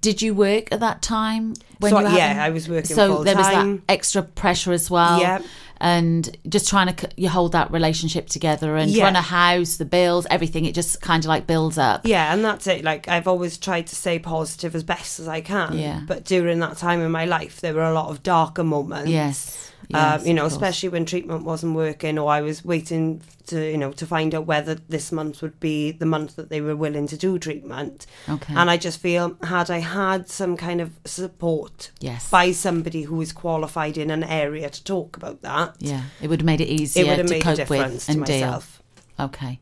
Did 0.00 0.22
you 0.22 0.34
work 0.34 0.72
at 0.72 0.80
that 0.80 1.02
time? 1.02 1.54
So, 1.80 1.86
you 1.88 1.94
were 1.94 2.02
yeah, 2.02 2.08
having- 2.28 2.42
I 2.42 2.50
was 2.50 2.68
working 2.68 2.96
So 2.96 3.22
there 3.22 3.36
was 3.36 3.46
that 3.46 3.78
extra 3.88 4.22
pressure 4.22 4.72
as 4.72 4.90
well. 4.90 5.20
Yep. 5.20 5.44
And 5.78 6.34
just 6.48 6.68
trying 6.68 6.94
to 6.94 7.08
you 7.16 7.28
hold 7.28 7.52
that 7.52 7.70
relationship 7.70 8.28
together 8.28 8.76
and 8.76 8.90
Yeah. 8.90 9.04
run 9.04 9.16
a 9.16 9.20
house, 9.22 9.76
the 9.76 9.84
bills, 9.84 10.26
everything. 10.30 10.64
It 10.64 10.74
just 10.74 11.00
kind 11.02 11.22
of 11.24 11.28
like 11.28 11.46
builds 11.46 11.76
up. 11.78 12.06
Yeah, 12.06 12.32
and 12.32 12.44
that's 12.44 12.66
it. 12.66 12.82
Like 12.84 13.08
I've 13.08 13.28
always 13.28 13.58
tried 13.58 13.86
to 13.88 13.96
stay 13.96 14.18
positive 14.18 14.74
as 14.74 14.82
best 14.82 15.20
as 15.20 15.28
I 15.28 15.40
can. 15.42 15.78
Yeah. 15.78 16.00
But 16.06 16.24
during 16.24 16.60
that 16.60 16.78
time 16.78 17.00
in 17.02 17.10
my 17.10 17.26
life, 17.26 17.60
there 17.60 17.74
were 17.74 17.82
a 17.84 17.92
lot 17.92 18.08
of 18.10 18.22
darker 18.22 18.64
moments. 18.64 19.10
Yes. 19.10 19.70
Um, 19.94 20.26
you 20.26 20.34
know, 20.34 20.46
especially 20.46 20.88
when 20.88 21.04
treatment 21.04 21.44
wasn't 21.44 21.74
working, 21.76 22.18
or 22.18 22.30
I 22.30 22.40
was 22.40 22.64
waiting 22.64 23.22
to, 23.46 23.70
you 23.70 23.78
know, 23.78 23.92
to 23.92 24.06
find 24.06 24.34
out 24.34 24.46
whether 24.46 24.74
this 24.74 25.12
month 25.12 25.42
would 25.42 25.60
be 25.60 25.92
the 25.92 26.06
month 26.06 26.34
that 26.36 26.48
they 26.50 26.60
were 26.60 26.74
willing 26.74 27.06
to 27.08 27.16
do 27.16 27.38
treatment. 27.38 28.06
Okay. 28.28 28.54
And 28.56 28.68
I 28.68 28.76
just 28.76 28.98
feel 29.00 29.36
had 29.44 29.70
I 29.70 29.78
had 29.78 30.28
some 30.28 30.56
kind 30.56 30.80
of 30.80 30.90
support 31.04 31.90
Yes. 32.00 32.28
by 32.30 32.52
somebody 32.52 33.02
who 33.02 33.20
is 33.20 33.32
qualified 33.32 33.96
in 33.96 34.10
an 34.10 34.24
area 34.24 34.68
to 34.70 34.82
talk 34.84 35.16
about 35.16 35.42
that, 35.42 35.76
Yeah, 35.78 36.02
it 36.20 36.28
would 36.28 36.40
have 36.40 36.46
made 36.46 36.60
it 36.60 36.68
easier 36.68 37.04
it 37.04 37.08
would 37.08 37.18
have 37.18 37.26
to 37.26 37.32
made 37.34 37.42
a 37.42 37.44
cope 37.44 37.56
difference 37.56 37.92
with 37.92 38.04
to 38.06 38.10
and 38.12 38.20
myself. 38.20 38.82
deal. 39.16 39.26
Okay. 39.26 39.60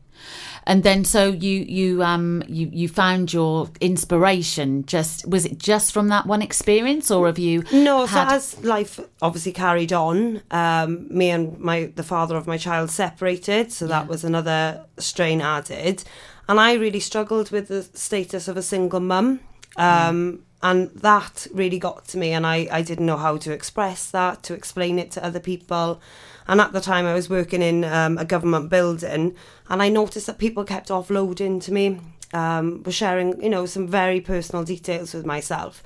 And 0.67 0.81
then 0.83 1.05
so 1.05 1.27
you 1.27 1.59
you 1.79 2.01
um 2.01 2.43
you 2.47 2.69
you 2.73 2.87
found 2.89 3.31
your 3.31 3.69
inspiration 3.81 4.83
just 4.85 5.27
was 5.29 5.45
it 5.45 5.59
just 5.59 5.93
from 5.93 6.07
that 6.07 6.25
one 6.25 6.41
experience 6.41 7.11
or 7.11 7.27
have 7.27 7.37
you 7.37 7.63
No, 7.71 8.07
so 8.07 8.19
as 8.19 8.63
life 8.63 8.99
obviously 9.21 9.51
carried 9.51 9.93
on, 9.93 10.41
um, 10.49 11.07
me 11.09 11.29
and 11.29 11.59
my 11.59 11.91
the 11.95 12.03
father 12.03 12.35
of 12.35 12.47
my 12.47 12.57
child 12.57 12.89
separated, 12.89 13.71
so 13.71 13.85
that 13.87 14.07
was 14.07 14.23
another 14.23 14.85
strain 14.97 15.39
added, 15.41 16.03
and 16.49 16.59
I 16.59 16.73
really 16.73 16.99
struggled 16.99 17.51
with 17.51 17.67
the 17.67 17.83
status 17.83 18.47
of 18.47 18.57
a 18.57 18.63
single 18.63 18.99
mum, 18.99 19.41
um, 19.77 20.39
and 20.63 20.89
that 21.01 21.45
really 21.53 21.77
got 21.79 22.07
to 22.07 22.17
me, 22.17 22.33
and 22.33 22.45
I 22.45 22.67
I 22.71 22.81
didn't 22.81 23.05
know 23.05 23.17
how 23.17 23.37
to 23.37 23.51
express 23.53 24.09
that, 24.11 24.41
to 24.43 24.53
explain 24.55 24.97
it 24.99 25.11
to 25.11 25.23
other 25.23 25.39
people, 25.39 26.01
and 26.47 26.61
at 26.61 26.73
the 26.73 26.81
time 26.81 27.05
I 27.05 27.13
was 27.13 27.29
working 27.29 27.61
in 27.61 27.83
um, 27.83 28.17
a 28.17 28.25
government 28.25 28.69
building, 28.69 29.35
and 29.69 29.81
I 29.81 29.89
noticed 29.89 30.27
that 30.27 30.37
people 30.37 30.63
kept 30.63 30.89
offloading 30.89 31.61
to 31.63 31.71
me, 31.73 31.99
um, 32.33 32.83
were 32.83 32.91
sharing 32.91 33.41
you 33.41 33.49
know 33.49 33.65
some 33.65 33.87
very 33.87 34.21
personal 34.21 34.63
details 34.63 35.13
with 35.13 35.25
myself. 35.25 35.81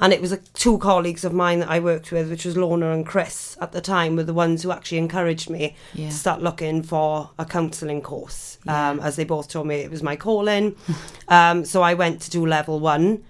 And 0.00 0.12
it 0.12 0.20
was 0.20 0.32
uh, 0.32 0.38
two 0.54 0.78
colleagues 0.78 1.24
of 1.24 1.32
mine 1.32 1.60
that 1.60 1.70
I 1.70 1.78
worked 1.78 2.10
with, 2.10 2.28
which 2.28 2.44
was 2.44 2.56
Lorna 2.56 2.90
and 2.92 3.06
Chris 3.06 3.56
at 3.60 3.70
the 3.70 3.80
time, 3.80 4.16
were 4.16 4.24
the 4.24 4.34
ones 4.34 4.64
who 4.64 4.72
actually 4.72 4.98
encouraged 4.98 5.48
me 5.48 5.76
Yeah. 5.94 6.08
to 6.08 6.14
start 6.14 6.42
looking 6.42 6.82
for 6.82 7.30
a 7.38 7.44
counselling 7.44 8.02
course, 8.02 8.58
um, 8.66 8.98
as 8.98 9.14
they 9.14 9.22
both 9.22 9.48
told 9.48 9.68
me 9.68 9.76
it 9.76 9.92
was 9.92 10.02
my 10.02 10.16
calling. 10.16 10.74
um, 11.28 11.64
so 11.64 11.80
I 11.82 11.94
went 11.94 12.20
to 12.22 12.30
do 12.30 12.44
level 12.44 12.80
one, 12.80 13.22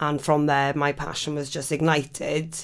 and 0.00 0.18
from 0.20 0.46
there, 0.46 0.72
my 0.74 0.90
passion 0.92 1.34
was 1.34 1.50
just 1.50 1.70
ignited. 1.70 2.56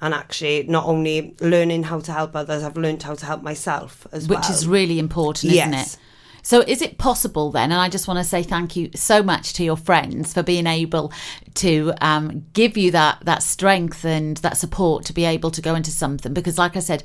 And 0.00 0.12
actually, 0.12 0.64
not 0.64 0.84
only 0.86 1.34
learning 1.40 1.84
how 1.84 2.00
to 2.00 2.12
help 2.12 2.36
others, 2.36 2.62
I've 2.62 2.76
learned 2.76 3.02
how 3.02 3.14
to 3.14 3.26
help 3.26 3.42
myself 3.42 4.06
as 4.12 4.28
well. 4.28 4.38
which 4.38 4.50
is 4.50 4.66
really 4.66 4.98
important, 4.98 5.52
isn't 5.52 5.74
it? 5.74 5.96
So 6.44 6.60
is 6.60 6.82
it 6.82 6.98
possible 6.98 7.50
then? 7.50 7.72
And 7.72 7.80
I 7.80 7.88
just 7.88 8.06
want 8.06 8.18
to 8.18 8.24
say 8.24 8.42
thank 8.42 8.76
you 8.76 8.90
so 8.94 9.22
much 9.22 9.54
to 9.54 9.64
your 9.64 9.76
friends 9.78 10.32
for 10.34 10.42
being 10.42 10.66
able 10.66 11.10
to 11.54 11.92
um, 12.00 12.44
give 12.52 12.76
you 12.76 12.90
that 12.90 13.18
that 13.24 13.42
strength 13.42 14.04
and 14.04 14.36
that 14.38 14.56
support 14.58 15.04
to 15.06 15.12
be 15.12 15.24
able 15.24 15.50
to 15.52 15.62
go 15.62 15.74
into 15.74 15.90
something. 15.90 16.34
Because, 16.34 16.58
like 16.58 16.76
I 16.76 16.80
said, 16.80 17.02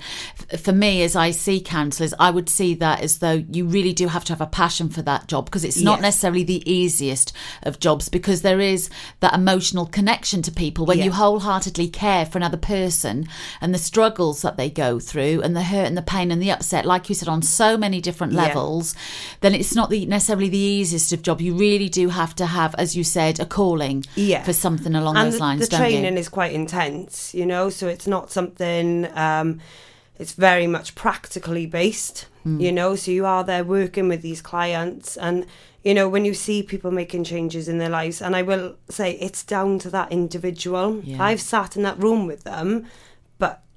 f- 0.51 0.59
for 0.59 0.73
me, 0.73 1.03
as 1.03 1.15
I 1.15 1.31
see 1.31 1.61
counsellors, 1.61 2.13
I 2.19 2.31
would 2.31 2.49
see 2.49 2.73
that 2.75 3.01
as 3.01 3.19
though 3.19 3.43
you 3.49 3.65
really 3.65 3.93
do 3.93 4.07
have 4.09 4.25
to 4.25 4.33
have 4.33 4.41
a 4.41 4.45
passion 4.47 4.89
for 4.89 5.01
that 5.03 5.27
job 5.27 5.45
because 5.45 5.63
it's 5.63 5.81
not 5.81 5.99
Yes. 5.99 6.01
necessarily 6.03 6.43
the 6.43 6.69
easiest 6.69 7.31
of 7.63 7.79
jobs 7.79 8.09
because 8.09 8.41
there 8.41 8.59
is 8.59 8.89
that 9.21 9.33
emotional 9.33 9.85
connection 9.85 10.41
to 10.41 10.51
people 10.51 10.85
when 10.85 10.99
you 10.99 11.11
wholeheartedly 11.11 11.87
care 11.87 12.25
for 12.25 12.37
another 12.37 12.57
person 12.57 13.25
and 13.61 13.73
the 13.73 13.77
struggles 13.79 14.41
that 14.41 14.57
they 14.57 14.69
go 14.69 14.99
through 14.99 15.41
and 15.43 15.55
the 15.55 15.63
hurt 15.63 15.85
and 15.87 15.95
the 15.97 16.01
pain 16.01 16.29
and 16.29 16.41
the 16.41 16.51
upset, 16.51 16.85
like 16.85 17.07
you 17.07 17.15
said, 17.15 17.29
on 17.29 17.41
so 17.41 17.77
many 17.77 18.01
different 18.01 18.33
Yeah. 18.33 18.47
Then 19.41 19.53
it's 19.55 19.75
not 19.75 19.89
the, 19.89 20.05
necessarily 20.05 20.49
the 20.49 20.57
easiest 20.57 21.13
of 21.13 21.21
job. 21.21 21.41
You 21.41 21.53
really 21.53 21.89
do 21.89 22.09
have 22.09 22.35
to 22.35 22.45
have, 22.45 22.75
as 22.75 22.95
you 22.95 23.03
said, 23.03 23.39
a 23.39 23.45
calling 23.45 24.03
Yeah. 24.15 24.43
for 24.43 24.53
something 24.53 24.95
along 24.95 25.17
and 25.17 25.27
those 25.27 25.35
the- 25.35 25.39
lines, 25.39 25.69
the 25.69 25.77
training 25.77 26.13
you? 26.13 26.19
is 26.19 26.29
quite 26.29 26.53
intense, 26.53 27.33
you 27.33 27.45
know, 27.45 27.69
so 27.69 27.87
it's 27.87 28.07
not 28.07 28.31
something. 28.31 29.07
Um, 29.15 29.59
it's 30.17 30.33
very 30.33 30.67
much 30.67 30.95
practically 30.95 31.65
based, 31.65 32.25
Mm. 32.45 32.61
you 32.61 32.71
know. 32.71 32.95
So 32.95 33.11
you 33.11 33.25
are 33.25 33.43
there 33.43 33.63
working 33.63 34.07
with 34.09 34.21
these 34.21 34.41
clients, 34.41 35.15
and 35.17 35.45
you 35.83 35.93
know 35.93 36.09
when 36.09 36.25
you 36.25 36.33
see 36.33 36.61
people 36.61 36.91
making 36.91 37.23
changes 37.23 37.69
in 37.69 37.77
their 37.77 37.89
lives, 37.89 38.21
and 38.21 38.35
I 38.35 38.41
will 38.41 38.75
say 38.89 39.11
it's 39.21 39.43
down 39.43 39.79
to 39.79 39.89
that 39.91 40.11
individual. 40.11 40.99
Yeah. 41.03 41.23
I've 41.23 41.39
sat 41.41 41.77
in 41.77 41.83
that 41.83 41.97
room 42.03 42.27
with 42.27 42.43
them, 42.43 42.85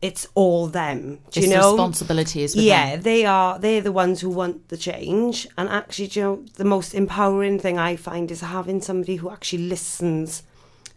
it's 0.02 0.26
all 0.34 0.66
them. 0.66 1.20
Do 1.30 1.40
you 1.40 1.48
the 1.48 1.54
know? 1.56 1.70
responsibility 1.70 2.42
is 2.42 2.54
with 2.56 2.64
yeah, 2.64 2.96
them. 2.96 3.02
they 3.02 3.24
are. 3.24 3.58
They're 3.58 3.80
the 3.80 3.92
ones 3.92 4.20
who 4.20 4.28
want 4.30 4.68
the 4.68 4.76
change, 4.76 5.46
and 5.56 5.68
actually, 5.68 6.08
do 6.08 6.20
you 6.20 6.26
know, 6.26 6.44
the 6.56 6.64
most 6.64 6.92
empowering 6.94 7.58
thing 7.60 7.78
I 7.78 7.96
find 7.96 8.30
is 8.30 8.40
having 8.40 8.82
somebody 8.82 9.16
who 9.16 9.30
actually 9.30 9.68
listens 9.68 10.42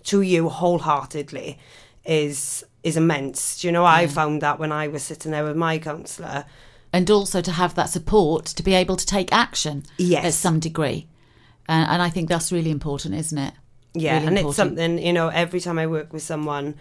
to 0.06 0.22
you 0.22 0.50
wholeheartedly 0.50 1.58
is 2.04 2.64
is 2.84 2.98
immense. 2.98 3.60
Do 3.62 3.68
you 3.68 3.72
know, 3.72 3.86
I 3.86 4.06
found 4.08 4.42
that 4.42 4.60
when 4.60 4.72
I 4.72 4.88
was 4.88 5.02
sitting 5.04 5.32
there 5.32 5.44
with 5.44 5.56
my 5.56 5.78
counsellor. 5.80 6.46
And 6.94 7.10
also 7.12 7.42
to 7.42 7.52
have 7.52 7.74
that 7.76 7.90
support 7.90 8.46
to 8.46 8.64
be 8.64 8.74
able 8.74 8.96
to 8.96 9.06
take 9.06 9.34
action 9.34 9.84
Yes. 9.98 10.24
at 10.26 10.34
some 10.34 10.60
degree. 10.60 11.08
And, 11.68 11.90
and 11.90 12.02
I 12.02 12.10
think 12.10 12.30
that's 12.30 12.52
really 12.52 12.70
important, 12.70 13.16
isn't 13.16 13.38
it? 13.38 13.54
Yeah, 13.96 14.14
Really 14.16 14.28
and 14.28 14.38
important. 14.38 14.50
it's 14.50 14.58
something 14.58 15.00
you 15.06 15.14
know. 15.14 15.30
Every 15.30 15.60
time 15.60 15.80
I 15.80 15.88
work 15.88 16.14
with 16.14 16.22
someone, 16.22 16.76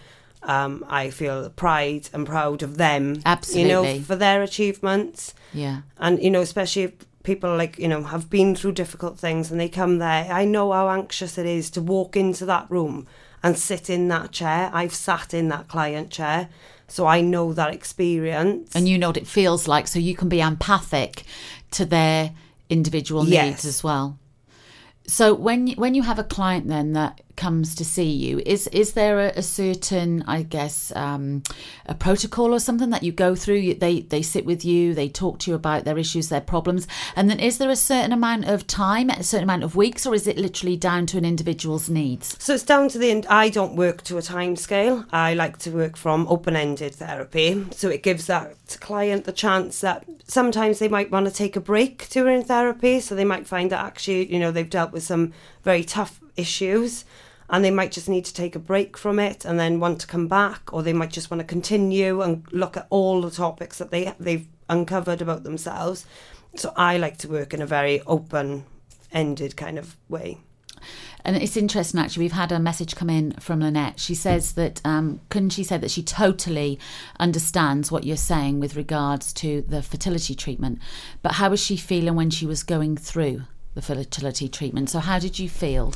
um, 0.45 0.84
I 0.88 1.11
feel 1.11 1.51
pride 1.51 2.09
and 2.12 2.26
proud 2.26 2.62
of 2.62 2.76
them. 2.76 3.20
Absolutely. 3.26 3.62
you 3.62 3.68
know, 3.99 4.01
for 4.05 4.16
their 4.16 4.42
achievements. 4.42 5.34
Yeah. 5.53 5.82
and 5.99 6.20
you 6.22 6.30
know 6.30 6.40
especially 6.40 6.82
if 6.82 6.92
people 7.22 7.57
like 7.57 7.78
you 7.78 7.88
know 7.88 8.03
have 8.03 8.28
been 8.28 8.55
through 8.57 8.72
difficult 8.72 9.18
things 9.18 9.51
and 9.51 9.59
they 9.61 9.68
come 9.68 9.99
there 9.99 10.26
i 10.30 10.45
know 10.45 10.72
how 10.72 10.88
anxious 10.90 11.38
it 11.38 11.47
is 11.47 11.70
to 11.70 11.80
walk 11.80 12.16
into 12.16 12.45
that 12.45 12.68
room 12.70 13.07
and 13.42 13.57
sit 13.59 13.88
in 13.90 14.09
that 14.09 14.32
chair. 14.32 14.70
I've 14.72 14.95
sat 14.95 15.34
in 15.34 15.49
that 15.49 15.68
client 15.68 16.11
chair, 16.11 16.49
so 16.88 17.07
I 17.07 17.20
know 17.20 17.53
that 17.53 17.74
experience. 17.74 18.74
And 18.74 18.88
you 18.88 18.97
know 18.99 19.09
what 19.11 19.18
it 19.18 19.26
feels 19.26 19.68
like, 19.68 19.86
so 19.86 19.99
you 19.99 20.16
can 20.16 20.30
be 20.30 20.40
empathic 20.40 21.24
to 21.72 21.84
their 21.84 22.32
individual 22.70 23.26
Yes. 23.28 23.47
needs 23.47 23.64
as 23.66 23.84
well. 23.84 24.18
So 25.07 25.34
when 25.34 25.68
when 25.72 25.95
you 25.95 26.03
have 26.03 26.18
a 26.18 26.24
client 26.24 26.68
then 26.68 26.95
that 26.95 27.20
comes 27.37 27.74
to 27.76 27.85
see 27.85 28.11
you, 28.11 28.43
is 28.47 28.66
is 28.68 28.93
there 28.93 29.18
a, 29.20 29.32
a 29.37 29.43
certain, 29.43 30.22
I 30.26 30.43
guess, 30.43 30.93
um, 30.97 31.43
a 31.87 31.95
protocol 31.95 32.55
or 32.55 32.61
something 32.61 32.91
that 32.91 33.03
you 33.03 33.12
go 33.12 33.35
through? 33.35 33.74
They 33.74 34.01
they 34.01 34.22
sit 34.22 34.45
with 34.45 34.64
you, 34.64 34.95
they 34.95 35.09
talk 35.09 35.39
to 35.41 35.51
you 35.51 35.55
about 35.55 35.85
their 35.85 35.99
issues, 35.99 36.28
their 36.28 36.41
problems, 36.41 36.87
and 37.16 37.28
then 37.28 37.41
is 37.41 37.59
there 37.59 37.70
a 37.70 37.76
certain 37.76 38.12
amount 38.12 38.47
of 38.47 38.66
time, 38.66 39.11
a 39.11 39.22
certain 39.22 39.45
amount 39.45 39.64
of 39.64 39.76
weeks, 39.76 40.07
or 40.07 40.14
is 40.14 40.26
it 40.26 40.37
literally 40.39 40.76
down 40.76 41.07
to 41.07 41.18
an 41.18 41.24
individual's 41.24 41.89
needs? 41.89 42.37
So 42.43 42.55
it's 42.55 42.62
down 42.62 42.89
to 42.91 42.99
the 42.99 43.11
end. 43.11 43.26
I 43.26 43.49
don't 43.49 43.76
work 43.76 44.03
to 44.05 44.18
a 44.18 44.22
time 44.22 44.57
scale. 44.57 45.05
I 45.12 45.35
like 45.35 45.59
to 45.59 45.70
work 45.70 45.97
from 45.97 46.26
open 46.28 46.57
ended 46.57 46.95
therapy. 46.95 47.66
So 47.72 47.89
it 47.89 48.03
gives 48.03 48.26
that 48.26 48.78
client 48.80 49.24
the 49.24 49.32
chance 49.32 49.80
that 49.80 50.05
sometimes 50.26 50.78
they 50.78 50.89
might 50.89 51.11
want 51.11 51.26
to 51.26 51.32
take 51.32 51.57
a 51.57 51.61
break 51.61 52.09
during 52.09 52.43
therapy. 52.43 53.01
So 53.01 53.14
they 53.14 53.24
might 53.24 53.47
find 53.47 53.70
that 53.70 53.85
actually, 53.85 54.32
you 54.32 54.39
know, 54.39 54.51
they've 54.51 54.68
dealt 54.68 54.93
with 54.93 55.03
some 55.03 55.32
very 55.62 55.85
tough 55.85 56.20
issues 56.37 57.05
and 57.55 57.64
they 57.64 57.70
might 57.70 57.92
just 57.92 58.09
need 58.09 58.24
to 58.24 58.34
take 58.34 58.57
a 58.57 58.59
break 58.59 58.96
from 58.96 59.20
it 59.20 59.44
and 59.44 59.61
then 59.61 59.78
want 59.78 60.00
to 60.00 60.09
come 60.09 60.26
back 60.26 60.72
or 60.72 60.82
they 60.82 60.92
might 60.92 61.12
just 61.12 61.30
want 61.30 61.38
to 61.38 61.46
continue 61.46 62.20
and 62.20 62.44
look 62.50 62.76
at 62.76 62.84
all 62.90 63.22
the 63.22 63.30
topics 63.30 63.78
that 63.78 63.92
they 63.92 64.12
they've 64.18 64.48
uncovered 64.68 65.22
about 65.22 65.44
themselves. 65.44 66.05
So 66.57 66.72
I 66.76 66.96
like 66.96 67.16
to 67.18 67.28
work 67.28 67.55
in 67.55 67.62
a 67.62 67.66
very 67.66 68.00
open 68.09 68.64
ended 69.12 69.57
kind 69.57 69.78
of 69.78 69.96
way. 70.09 70.38
And 71.24 71.36
it's 71.36 71.57
interesting, 71.57 72.00
actually. 72.00 72.24
We've 72.24 72.32
had 72.32 72.50
a 72.50 72.59
message 72.59 72.96
come 72.96 73.09
in 73.09 73.30
from 73.34 73.61
Lynette. 73.61 74.00
She 74.00 74.16
says 74.16 74.55
that, 74.55 74.82
um, 74.84 75.20
couldn't 75.28 75.50
she 75.50 75.62
say 75.62 75.78
that 75.78 75.92
she 75.92 76.02
totally 76.02 76.80
understands 77.20 77.92
what 77.92 78.02
you're 78.02 78.16
saying 78.16 78.59
with 78.59 78.74
regards 78.74 79.32
to 79.34 79.62
the 79.62 79.80
fertility 79.80 80.34
treatment? 80.34 80.80
But 81.22 81.34
how 81.34 81.50
was 81.50 81.62
she 81.62 81.76
feeling 81.76 82.16
when 82.16 82.30
she 82.30 82.46
was 82.46 82.64
going 82.64 82.96
through 82.96 83.44
the 83.74 83.80
fertility 83.80 84.48
treatment? 84.48 84.90
So, 84.90 84.98
how 84.98 85.20
did 85.20 85.38
you 85.38 85.48
feel? 85.48 85.94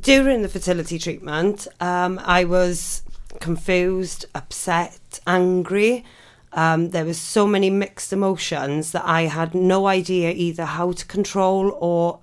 During 0.00 0.42
the 0.42 0.48
fertility 0.48 0.98
treatment, 0.98 1.66
um, 1.80 2.20
I 2.24 2.44
was 2.44 3.02
confused, 3.40 4.26
upset, 4.34 5.20
angry. 5.26 6.04
Um, 6.52 6.90
there 6.90 7.04
was 7.04 7.18
so 7.18 7.46
many 7.46 7.70
mixed 7.70 8.12
emotions 8.12 8.92
that 8.92 9.04
I 9.04 9.22
had 9.22 9.54
no 9.54 9.86
idea 9.86 10.32
either 10.32 10.64
how 10.64 10.92
to 10.92 11.06
control 11.06 11.76
or 11.80 12.20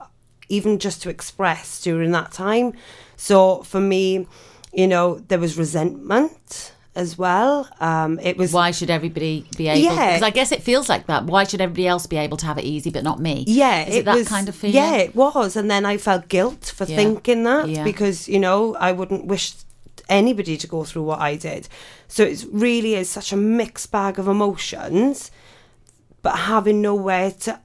even 0.49 0.80
just 0.80 1.01
to 1.03 1.09
express 1.09 1.82
during 1.82 2.11
that 2.11 2.32
time. 2.32 2.74
So 3.15 3.63
for 3.63 3.80
me, 3.80 4.28
you 4.72 4.88
know, 4.88 5.20
there 5.28 5.39
was 5.39 5.57
resentment 5.57 6.74
as 6.96 7.18
well. 7.18 7.68
Um, 7.80 8.20
it 8.20 8.38
was 8.38 8.52
Why 8.52 8.72
should 8.72 8.90
everybody 8.90 9.46
be 9.58 9.68
able? 9.68 9.80
Yeah. 9.82 10.08
Because 10.08 10.22
I 10.24 10.30
guess 10.32 10.52
it 10.52 10.64
feels 10.64 10.90
like 10.90 11.08
that. 11.08 11.26
Why 11.26 11.44
should 11.44 11.62
everybody 11.62 11.88
else 11.88 12.08
be 12.08 12.18
able 12.18 12.38
to 12.38 12.46
have 12.46 12.58
it 12.58 12.66
easy, 12.66 12.90
but 12.90 13.04
not 13.04 13.20
me? 13.20 13.46
Yeah, 13.48 13.86
Is 13.88 13.96
it, 13.98 14.06
that 14.06 14.16
was, 14.16 14.28
kind 14.28 14.50
of 14.50 14.56
feeling? 14.56 14.76
Yeah, 14.76 14.96
it 14.98 15.16
was, 15.16 15.56
and 15.56 15.70
then 15.70 15.86
I 15.86 15.98
felt 15.98 16.28
guilt 16.28 16.74
for 16.76 16.86
Yeah. 16.86 16.96
thinking 16.98 17.44
that 17.44 17.70
Yeah. 17.70 17.84
because 17.84 18.28
you 18.28 18.40
know 18.40 18.76
I 18.76 18.92
wouldn't 18.92 19.26
wish 19.26 19.54
anybody 20.10 20.58
to 20.58 20.68
go 20.68 20.84
through 20.84 21.04
what 21.04 21.20
I 21.20 21.36
did. 21.36 21.68
So 22.08 22.24
it 22.24 22.44
really 22.52 22.96
is 22.96 23.10
such 23.10 23.32
a 23.32 23.38
mixed 23.38 23.92
bag 23.92 24.18
of 24.18 24.28
emotions, 24.28 25.30
but 26.24 26.36
having 26.36 26.82
nowhere 26.82 27.32
to 27.32 27.60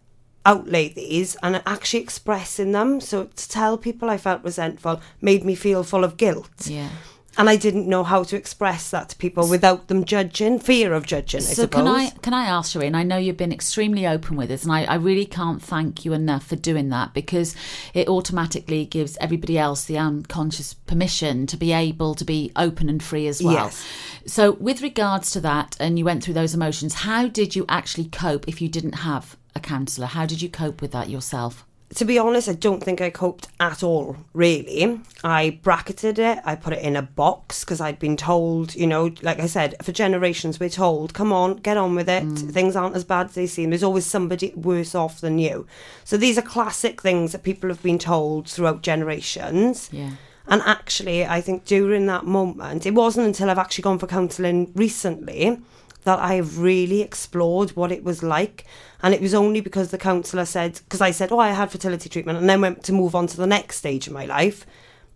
outlay 0.47 0.91
these 0.91 1.37
and 1.43 1.63
actually 1.65 2.03
expressing 2.03 2.73
them. 2.73 3.01
So 3.01 3.25
to 3.25 3.49
tell 3.49 3.79
people 3.79 4.11
I 4.11 4.19
felt 4.19 4.45
resentful 4.45 5.01
made 5.23 5.43
me 5.45 5.55
feel 5.55 5.83
full 5.83 6.05
of 6.05 6.19
guilt. 6.19 6.51
Yeah. 6.67 6.91
And 7.37 7.51
I 7.51 7.57
didn't 7.57 7.89
know 7.89 8.05
how 8.05 8.23
to 8.25 8.37
express 8.37 8.91
that 8.91 9.09
to 9.09 9.17
people 9.17 9.49
without 9.49 9.89
them 9.89 10.05
judging, 10.05 10.59
fear 10.61 10.93
of 10.93 11.05
judging, 11.05 11.41
I 11.41 11.45
So 11.45 11.63
suppose. 11.63 11.83
can 11.83 11.89
I 11.89 12.11
can 12.23 12.35
I 12.35 12.45
ask 12.47 12.73
Shireen? 12.73 12.95
I 12.95 13.03
know 13.03 13.17
you've 13.17 13.37
been 13.37 13.53
extremely 13.53 14.07
open 14.07 14.37
with 14.37 14.51
us, 14.51 14.63
and 14.63 14.73
I, 14.73 14.85
I 14.85 14.95
really 14.95 15.27
can't 15.27 15.61
thank 15.63 16.05
you 16.05 16.13
enough 16.13 16.47
for 16.47 16.57
doing 16.57 16.91
that 16.91 17.13
because 17.13 17.57
it 17.93 18.09
automatically 18.09 18.85
gives 18.85 19.17
everybody 19.21 19.59
else 19.59 19.85
the 19.85 19.99
unconscious 19.99 20.75
permission 20.75 21.47
to 21.49 21.57
be 21.57 21.73
able 21.73 22.15
to 22.15 22.25
be 22.25 22.53
open 22.57 22.89
and 22.89 23.03
free 23.03 23.27
as 23.27 23.43
well. 23.43 23.55
Yes. 23.55 23.85
So 24.27 24.53
with 24.53 24.81
regards 24.81 25.31
to 25.33 25.41
that, 25.41 25.77
and 25.81 25.99
you 25.99 26.05
went 26.05 26.23
through 26.23 26.35
those 26.35 26.55
emotions, 26.55 26.95
how 26.95 27.27
did 27.29 27.57
you 27.57 27.65
actually 27.69 28.07
cope 28.07 28.47
if 28.49 28.63
you 28.63 28.69
didn't 28.69 28.95
have 29.01 29.37
a 29.57 29.61
counsellor? 29.61 30.07
How 30.07 30.25
did 30.27 30.41
you 30.41 30.49
cope 30.49 30.81
with 30.81 30.93
that 30.93 31.11
yourself? 31.11 31.65
To 31.95 32.05
be 32.05 32.19
honest, 32.19 32.49
I 32.49 32.55
don't 32.55 32.83
think 32.83 33.01
I 33.01 33.11
coped 33.11 33.49
at 33.61 33.83
all, 33.83 34.17
really. 34.33 35.01
I 35.23 35.61
bracketed 35.63 36.19
it, 36.19 36.39
I 36.45 36.57
put 36.57 36.73
it 36.73 36.83
in 36.83 36.97
a 36.97 37.03
box 37.03 37.65
because 37.65 37.81
I'd 37.81 37.99
been 37.99 38.17
told, 38.17 38.75
you 38.75 38.87
know, 38.87 39.15
like 39.23 39.39
I 39.39 39.47
said, 39.47 39.77
for 39.83 39.93
generations 39.93 40.59
we're 40.59 40.69
told, 40.69 41.15
come 41.15 41.33
on, 41.33 41.57
get 41.57 41.77
on 41.77 41.95
with 41.95 42.09
it. 42.09 42.25
Mm. 42.25 42.53
Things 42.53 42.77
aren't 42.77 42.97
as 42.97 43.05
bad 43.05 43.27
as 43.27 43.35
they 43.35 43.47
seem. 43.47 43.71
There's 43.71 43.83
always 43.83 44.07
somebody 44.07 44.53
worse 44.57 44.95
off 44.95 45.21
than 45.21 45.39
you. 45.39 45.67
So 46.05 46.17
these 46.17 46.37
are 46.37 46.43
classic 46.43 47.01
things 47.01 47.33
that 47.33 47.43
people 47.43 47.71
have 47.71 47.83
been 47.83 47.99
told 47.99 48.49
throughout 48.49 48.83
generations. 48.83 49.89
Yeah. 49.93 50.11
And 50.47 50.61
actually, 50.63 51.25
I 51.25 51.41
think 51.41 51.65
during 51.65 52.07
that 52.07 52.27
moment, 52.27 52.85
it 52.85 52.95
wasn't 52.95 53.27
until 53.27 53.49
I've 53.49 53.59
actually 53.59 53.83
gone 53.83 53.99
for 53.99 54.07
counselling 54.07 54.73
recently 54.75 55.59
that 56.05 56.19
I've 56.19 56.59
really 56.59 57.01
explored 57.03 57.71
what 57.71 57.93
it 57.93 58.05
was 58.05 58.23
like. 58.23 58.65
And 59.03 59.13
it 59.15 59.21
was 59.21 59.35
only 59.35 59.61
because 59.61 59.91
the 59.91 59.99
counsellor 59.99 60.45
said, 60.45 60.81
because 60.85 61.01
I 61.01 61.11
said, 61.11 61.33
oh, 61.33 61.39
I 61.39 61.51
had 61.51 61.71
fertility 61.71 62.09
treatment, 62.09 62.39
and 62.39 62.49
then 62.49 62.61
went 62.61 62.85
to 62.85 62.93
move 62.93 63.15
on 63.15 63.27
to 63.29 63.37
the 63.37 63.47
next 63.47 63.77
stage 63.77 64.07
of 64.07 64.13
my 64.13 64.25
life. 64.27 64.65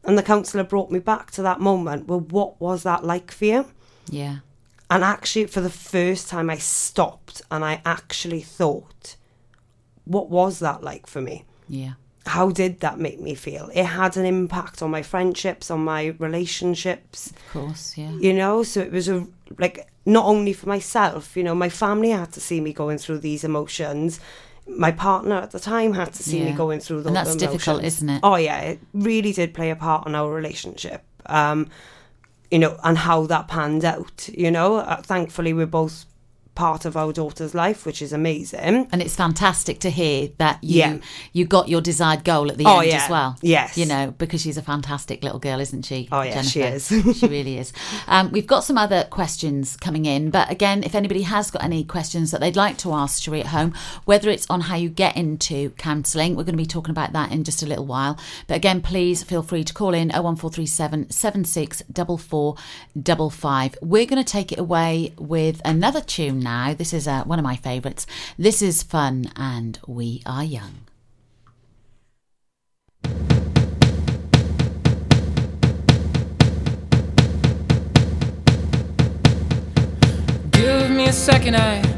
And 0.05 0.17
the 0.17 0.23
counsellor 0.23 0.65
brought 0.65 0.91
me 0.91 0.99
back 0.99 1.31
to 1.33 1.43
that 1.43 1.61
moment. 1.61 2.07
Well, 2.07 2.21
what 2.21 2.61
was 2.61 2.83
that 2.85 3.05
like 3.05 3.31
for 3.31 3.45
you? 3.45 3.67
Yeah. 4.11 4.39
And 4.91 5.05
actually, 5.05 5.47
for 5.47 5.61
the 5.61 5.71
first 5.71 6.29
time, 6.29 6.49
I 6.49 6.57
stopped 6.57 7.43
and 7.51 7.65
I 7.65 7.83
actually 7.85 8.41
thought, 8.41 9.17
what 10.05 10.31
was 10.31 10.61
that 10.61 10.83
like 10.83 11.07
for 11.07 11.21
me? 11.21 11.45
Yeah. 11.69 11.93
how 12.25 12.51
did 12.51 12.81
that 12.81 12.99
make 12.99 13.21
me 13.21 13.35
feel? 13.35 13.71
It 13.75 13.85
had 13.85 14.17
an 14.17 14.25
impact 14.25 14.83
on 14.83 14.91
my 14.91 15.03
friendships, 15.03 15.71
on 15.71 15.85
my 15.85 16.15
relationships, 16.19 17.31
Of 17.31 17.49
course. 17.53 17.97
Yeah. 17.99 18.13
you 18.13 18.33
know. 18.33 18.63
So 18.63 18.81
it 18.81 18.93
was 18.93 19.09
a 19.09 19.27
like 19.59 19.87
not 20.09 20.25
only 20.25 20.55
for 20.55 20.67
myself, 20.69 21.37
you 21.37 21.45
know, 21.45 21.55
my 21.55 21.69
family 21.69 22.09
had 22.09 22.33
to 22.33 22.41
see 22.41 22.61
me 22.63 22.73
going 22.73 22.97
through 22.97 23.19
these 23.19 23.45
emotions. 23.45 24.21
My 24.67 24.91
partner 24.91 25.37
at 25.37 25.51
the 25.51 25.61
time 25.61 25.93
had 25.93 26.15
to 26.15 26.23
see 26.23 26.43
me 26.43 26.53
going 26.53 26.81
through 26.81 27.03
those 27.03 27.09
And 27.09 27.17
that's 27.17 27.37
difficult, 27.37 27.85
isn't 27.85 28.09
it? 28.09 28.21
Oh 28.23 28.37
yeah, 28.37 28.59
it 28.61 28.81
really 28.95 29.33
did 29.33 29.53
play 29.53 29.71
a 29.71 29.77
part 29.77 30.07
in 30.07 30.15
our 30.15 30.33
relationship. 30.33 31.05
Um, 31.27 31.69
you 32.51 32.59
know, 32.59 32.79
and 32.85 32.97
how 32.97 33.27
that 33.27 33.49
panned 33.49 33.85
out. 33.85 34.29
You 34.33 34.51
know, 34.51 34.77
uh, 34.77 35.03
thankfully 35.03 35.53
we're 35.53 35.67
both 35.67 36.07
part 36.59 36.85
of 36.85 36.97
our 36.97 37.13
daughter's 37.13 37.55
life, 37.55 37.87
which 37.87 38.03
is 38.03 38.13
amazing. 38.13 38.89
And 38.91 39.01
it's 39.01 39.15
fantastic 39.15 39.79
to 39.81 39.91
hear 39.91 40.31
that 40.39 40.59
you 40.63 40.79
Yeah. 40.81 40.99
you 41.33 41.45
got 41.45 41.69
your 41.69 41.81
desired 41.81 42.25
goal 42.25 42.51
at 42.51 42.59
the 42.59 42.65
Oh, 42.67 42.81
end 42.81 42.89
yeah. 42.91 43.05
as 43.05 43.09
well. 43.09 43.37
Yes. 43.43 43.79
You 43.79 43.87
know, 43.87 44.13
because 44.19 44.43
she's 44.43 44.57
a 44.59 44.63
fantastic 44.63 45.23
little 45.23 45.39
girl, 45.39 45.61
isn't 45.61 45.85
she? 45.85 46.09
Oh, 46.11 46.23
yeah, 46.23 46.43
she 46.43 46.63
is. 46.63 46.89
she 47.19 47.27
really 47.29 47.59
is. 47.59 47.73
Um, 48.09 48.33
we've 48.33 48.49
got 48.49 48.65
some 48.65 48.77
other 48.77 49.05
questions 49.05 49.77
coming 49.77 50.05
in, 50.05 50.31
but 50.31 50.51
again, 50.51 50.83
if 50.83 50.97
anybody 50.97 51.23
has 51.23 51.49
got 51.53 51.63
any 51.63 51.85
questions 51.85 52.33
that 52.33 52.41
they'd 52.41 52.57
like 52.57 52.77
to 52.79 52.93
ask 52.93 53.23
Cherie 53.23 53.41
at 53.41 53.47
home, 53.59 53.73
whether 54.05 54.29
it's 54.29 54.51
on 54.51 54.63
how 54.63 54.75
you 54.75 54.89
get 54.89 55.17
into 55.17 55.71
counselling, 55.79 56.31
we're 56.35 56.43
going 56.43 56.57
to 56.59 56.65
be 56.67 56.67
talking 56.67 56.91
about 56.91 57.13
that 57.13 57.31
in 57.31 57.45
just 57.45 57.63
a 57.63 57.67
little 57.67 57.87
while. 57.87 58.19
But 58.49 58.57
again, 58.57 58.81
please 58.81 59.23
feel 59.23 59.45
free 59.45 59.63
to 59.63 59.73
call 59.73 59.95
in 59.95 60.11
01437 60.11 61.11
764455. 61.11 63.77
We're 63.81 64.07
going 64.07 64.25
to 64.25 64.33
take 64.33 64.51
it 64.51 64.59
away 64.59 65.13
with 65.19 65.61
another 65.65 66.01
tune 66.01 66.41
now. 66.49 66.75
This 66.75 66.93
is 66.95 67.07
uh, 67.07 67.25
one 67.25 67.39
of 67.39 67.45
my 67.45 67.57
favourites. 67.57 68.07
This 68.39 68.63
is 68.63 68.83
fun 68.83 69.31
and 69.37 69.79
we 69.87 70.23
are 70.25 70.45
young. 70.45 70.75
Give 80.51 80.91
me 80.91 81.05
a 81.07 81.13
second, 81.13 81.55
I 81.57 81.98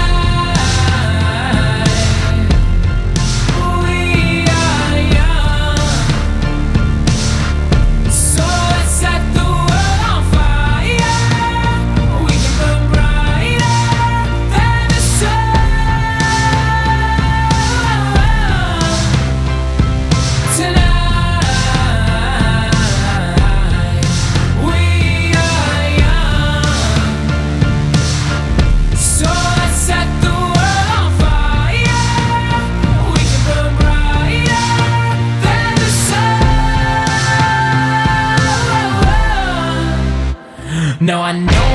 No, 41.11 41.19
I 41.19 41.33
know 41.33 41.70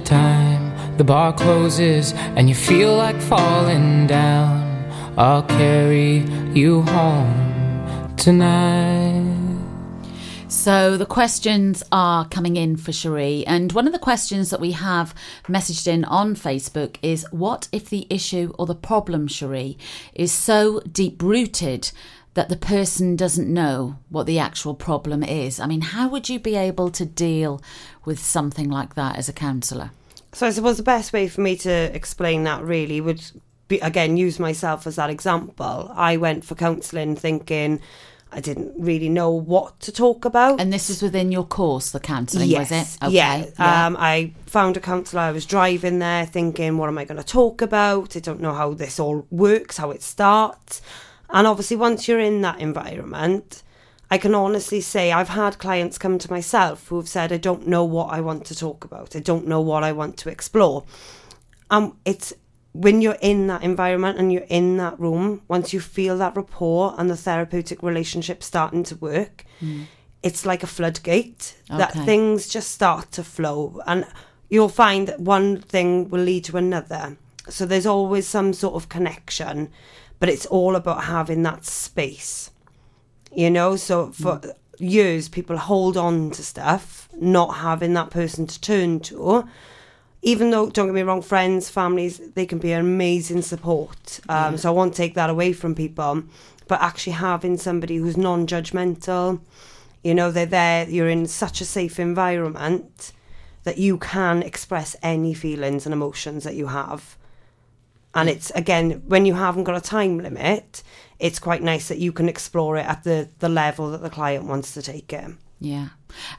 the 0.00 0.06
time 0.06 0.96
the 0.96 1.04
bar 1.04 1.32
closes 1.32 2.12
and 2.36 2.48
you 2.48 2.54
feel 2.54 2.96
like 2.96 3.20
falling 3.20 4.06
down, 4.06 4.62
I'll 5.16 5.42
carry 5.42 6.24
you 6.54 6.82
home 6.82 8.16
tonight. 8.16 9.36
So 10.48 10.96
the 10.96 11.06
questions 11.06 11.82
are 11.92 12.26
coming 12.28 12.56
in 12.56 12.76
for 12.76 12.92
Cherie, 12.92 13.44
and 13.46 13.72
one 13.72 13.86
of 13.86 13.92
the 13.92 13.98
questions 13.98 14.50
that 14.50 14.60
we 14.60 14.72
have 14.72 15.14
messaged 15.46 15.86
in 15.86 16.04
on 16.04 16.34
Facebook 16.34 16.96
is, 17.02 17.24
"What 17.30 17.68
if 17.70 17.88
the 17.88 18.06
issue 18.10 18.52
or 18.58 18.66
the 18.66 18.74
problem, 18.74 19.28
Cherie, 19.28 19.78
is 20.14 20.32
so 20.32 20.80
deep 20.92 21.22
rooted?" 21.22 21.92
That 22.40 22.48
the 22.48 22.56
person 22.56 23.16
doesn't 23.16 23.52
know 23.52 23.98
what 24.08 24.24
the 24.24 24.38
actual 24.38 24.72
problem 24.72 25.22
is. 25.22 25.60
I 25.60 25.66
mean, 25.66 25.82
how 25.82 26.08
would 26.08 26.30
you 26.30 26.40
be 26.40 26.56
able 26.56 26.90
to 26.92 27.04
deal 27.04 27.60
with 28.06 28.18
something 28.18 28.70
like 28.70 28.94
that 28.94 29.16
as 29.18 29.28
a 29.28 29.34
counsellor? 29.34 29.90
So 30.32 30.46
I 30.46 30.50
suppose 30.50 30.78
the 30.78 30.82
best 30.82 31.12
way 31.12 31.28
for 31.28 31.42
me 31.42 31.54
to 31.56 31.70
explain 31.70 32.44
that 32.44 32.62
really 32.62 32.98
would 33.02 33.22
be 33.68 33.78
again 33.80 34.16
use 34.16 34.38
myself 34.38 34.86
as 34.86 34.96
that 34.96 35.10
example. 35.10 35.92
I 35.94 36.16
went 36.16 36.42
for 36.46 36.54
counselling 36.54 37.14
thinking 37.14 37.78
I 38.32 38.40
didn't 38.40 38.72
really 38.78 39.10
know 39.10 39.30
what 39.32 39.78
to 39.80 39.92
talk 39.92 40.24
about. 40.24 40.62
And 40.62 40.72
this 40.72 40.88
is 40.88 41.02
within 41.02 41.30
your 41.30 41.44
course, 41.44 41.90
the 41.90 42.00
counselling, 42.00 42.48
yes, 42.48 42.70
was 42.70 43.10
it? 43.10 43.12
Yeah. 43.12 43.44
Um, 43.58 43.98
I 43.98 44.32
found 44.46 44.78
a 44.78 44.80
counsellor. 44.80 45.20
I 45.20 45.32
was 45.32 45.44
driving 45.44 45.98
there 45.98 46.24
thinking, 46.24 46.78
what 46.78 46.88
am 46.88 46.96
I 46.96 47.04
going 47.04 47.20
to 47.20 47.26
talk 47.26 47.60
about? 47.60 48.16
I 48.16 48.20
don't 48.20 48.40
know 48.40 48.54
how 48.54 48.72
this 48.72 48.98
all 48.98 49.26
works, 49.30 49.76
how 49.76 49.90
it 49.90 50.02
starts. 50.02 50.80
And 51.32 51.46
obviously, 51.46 51.76
once 51.76 52.08
you're 52.08 52.20
in 52.20 52.40
that 52.42 52.60
environment, 52.60 53.62
I 54.10 54.18
can 54.18 54.34
honestly 54.34 54.80
say 54.80 55.12
I've 55.12 55.28
had 55.28 55.58
clients 55.58 55.96
come 55.98 56.18
to 56.18 56.30
myself 56.30 56.88
who 56.88 56.96
have 56.96 57.08
said, 57.08 57.32
I 57.32 57.36
don't 57.36 57.68
know 57.68 57.84
what 57.84 58.12
I 58.12 58.20
want 58.20 58.44
to 58.46 58.56
talk 58.56 58.84
about. 58.84 59.14
I 59.14 59.20
don't 59.20 59.46
know 59.46 59.60
what 59.60 59.84
I 59.84 59.92
want 59.92 60.16
to 60.18 60.28
explore. 60.28 60.84
Um, 61.70 61.96
it's 62.04 62.32
when 62.72 63.00
you're 63.00 63.18
in 63.20 63.46
that 63.48 63.62
environment 63.62 64.18
and 64.18 64.32
you're 64.32 64.42
in 64.48 64.76
that 64.78 64.98
room, 64.98 65.42
once 65.48 65.72
you 65.72 65.80
feel 65.80 66.18
that 66.18 66.36
rapport 66.36 66.94
and 66.98 67.08
the 67.08 67.16
therapeutic 67.16 67.82
relationship 67.82 68.42
starting 68.42 68.82
to 68.84 68.96
work, 68.96 69.44
it's 70.22 70.44
like 70.44 70.62
a 70.62 70.66
floodgate 70.68 71.56
that 71.78 71.94
things 72.04 72.48
just 72.48 72.70
start 72.72 73.10
to 73.12 73.24
flow 73.24 73.80
and 73.86 74.04
you'll 74.48 74.68
find 74.68 75.06
that 75.08 75.20
one 75.20 75.60
thing 75.60 76.08
will 76.10 76.20
lead 76.22 76.44
to 76.44 76.56
another. 76.56 77.16
So 77.48 77.66
there's 77.66 77.86
always 77.86 78.26
some 78.28 78.52
sort 78.52 78.74
of 78.74 78.88
connection, 78.88 79.70
but 80.20 80.28
it's 80.28 80.46
all 80.46 80.76
about 80.76 81.04
having 81.04 81.42
that 81.42 81.64
space. 81.64 82.50
You 83.34 83.50
know, 83.50 83.74
so 83.76 84.12
for 84.12 84.40
years 84.78 85.28
people 85.28 85.56
hold 85.56 85.96
on 85.96 86.30
to 86.32 86.42
stuff, 86.42 87.08
not 87.18 87.56
having 87.56 87.94
that 87.94 88.10
person 88.10 88.46
to 88.46 88.60
turn 88.60 89.00
to. 89.00 89.44
Even 90.22 90.50
though, 90.50 90.68
don't 90.68 90.86
get 90.86 90.94
me 90.94 91.02
wrong, 91.02 91.22
friends, 91.22 91.70
families, 91.70 92.18
they 92.34 92.44
can 92.44 92.58
be 92.58 92.72
an 92.72 92.80
amazing 92.80 93.40
support. 93.42 94.20
Um, 94.28 94.52
Yeah. 94.52 94.56
So 94.56 94.68
I 94.70 94.72
won't 94.72 94.94
take 94.94 95.14
that 95.14 95.30
away 95.30 95.52
from 95.54 95.74
people. 95.74 96.24
But 96.68 96.82
actually 96.82 97.14
having 97.14 97.56
somebody 97.56 97.96
who's 97.96 98.16
non 98.16 98.46
judgmental, 98.46 99.40
you 100.04 100.14
know, 100.14 100.30
they're 100.30 100.46
there, 100.46 100.88
you're 100.88 101.08
in 101.08 101.26
such 101.26 101.60
a 101.60 101.64
safe 101.64 101.98
environment 101.98 103.12
that 103.64 103.78
you 103.78 103.98
can 103.98 104.42
express 104.42 104.94
any 105.02 105.34
feelings 105.34 105.86
and 105.86 105.92
emotions 105.92 106.44
that 106.44 106.54
you 106.54 106.66
have. 106.68 107.16
And 108.14 108.28
it's 108.28 108.50
again, 108.50 109.02
when 109.06 109.26
you 109.26 109.34
haven't 109.34 109.64
got 109.64 109.76
a 109.76 109.80
time 109.80 110.18
limit, 110.18 110.82
it's 111.18 111.38
quite 111.38 111.62
nice 111.62 111.88
that 111.88 111.98
you 111.98 112.12
can 112.12 112.28
explore 112.28 112.76
it 112.76 112.86
at 112.86 113.04
the, 113.04 113.28
the 113.38 113.48
level 113.48 113.90
that 113.90 114.02
the 114.02 114.10
client 114.10 114.44
wants 114.46 114.74
to 114.74 114.82
take 114.82 115.12
it. 115.12 115.30
Yeah. 115.60 115.90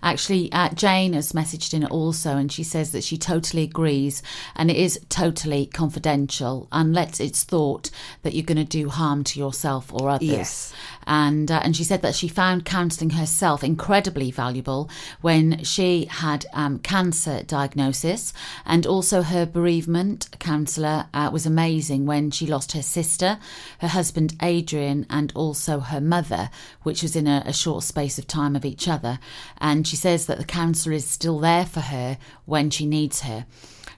Actually, 0.04 0.52
uh, 0.52 0.70
Jane 0.70 1.14
has 1.14 1.34
messaged 1.34 1.74
in 1.74 1.86
also, 1.86 2.38
and 2.38 2.52
she 2.52 2.64
says 2.64 2.92
that 2.92 3.04
she 3.04 3.18
totally 3.18 3.64
agrees, 3.64 4.24
and 4.56 4.72
it 4.72 4.78
is 4.78 5.00
totally 5.10 5.66
confidential 5.66 6.68
unless 6.72 7.20
it's 7.20 7.44
thought 7.44 7.90
that 8.24 8.34
you're 8.34 8.44
going 8.44 8.58
to 8.58 8.64
do 8.64 8.90
harm 8.90 9.24
to 9.24 9.40
yourself 9.40 9.94
or 9.94 10.10
others. 10.10 10.28
Yes. 10.28 10.74
And 11.08 11.50
uh, 11.52 11.62
and 11.64 11.76
she 11.76 11.84
said 11.84 12.02
that 12.04 12.16
she 12.16 12.28
found 12.28 12.66
counselling 12.66 13.12
herself 13.12 13.64
incredibly 13.64 14.32
valuable 14.32 14.90
when 15.22 15.64
she 15.64 16.06
had 16.06 16.46
um, 16.54 16.80
cancer 16.80 17.44
diagnosis, 17.44 18.34
and 18.66 18.86
also 18.86 19.22
her 19.22 19.46
bereavement 19.46 20.30
counsellor 20.40 21.08
uh, 21.14 21.30
was 21.34 21.46
amazing 21.46 22.06
when 22.06 22.32
she 22.32 22.46
lost 22.46 22.74
her 22.74 22.82
sister, 22.82 23.40
her 23.80 23.88
husband 23.88 24.36
Adrian, 24.42 25.06
and 25.10 25.32
also 25.36 25.80
her 25.80 26.02
mother, 26.02 26.50
which 26.84 27.02
was 27.02 27.16
in 27.16 27.28
a, 27.28 27.44
a 27.46 27.54
short 27.54 27.84
space 27.84 28.18
of 28.18 28.28
time 28.28 28.56
of 28.56 28.66
each 28.66 28.88
other. 28.88 29.20
And 29.62 29.88
she 29.88 29.95
says 29.95 30.26
that 30.26 30.39
the 30.39 30.43
counsellor 30.43 30.91
is 30.91 31.05
still 31.05 31.39
there 31.39 31.66
for 31.66 31.82
her 31.82 32.18
when 32.45 32.72
she 32.72 32.86
needs 32.86 33.22
her. 33.22 33.45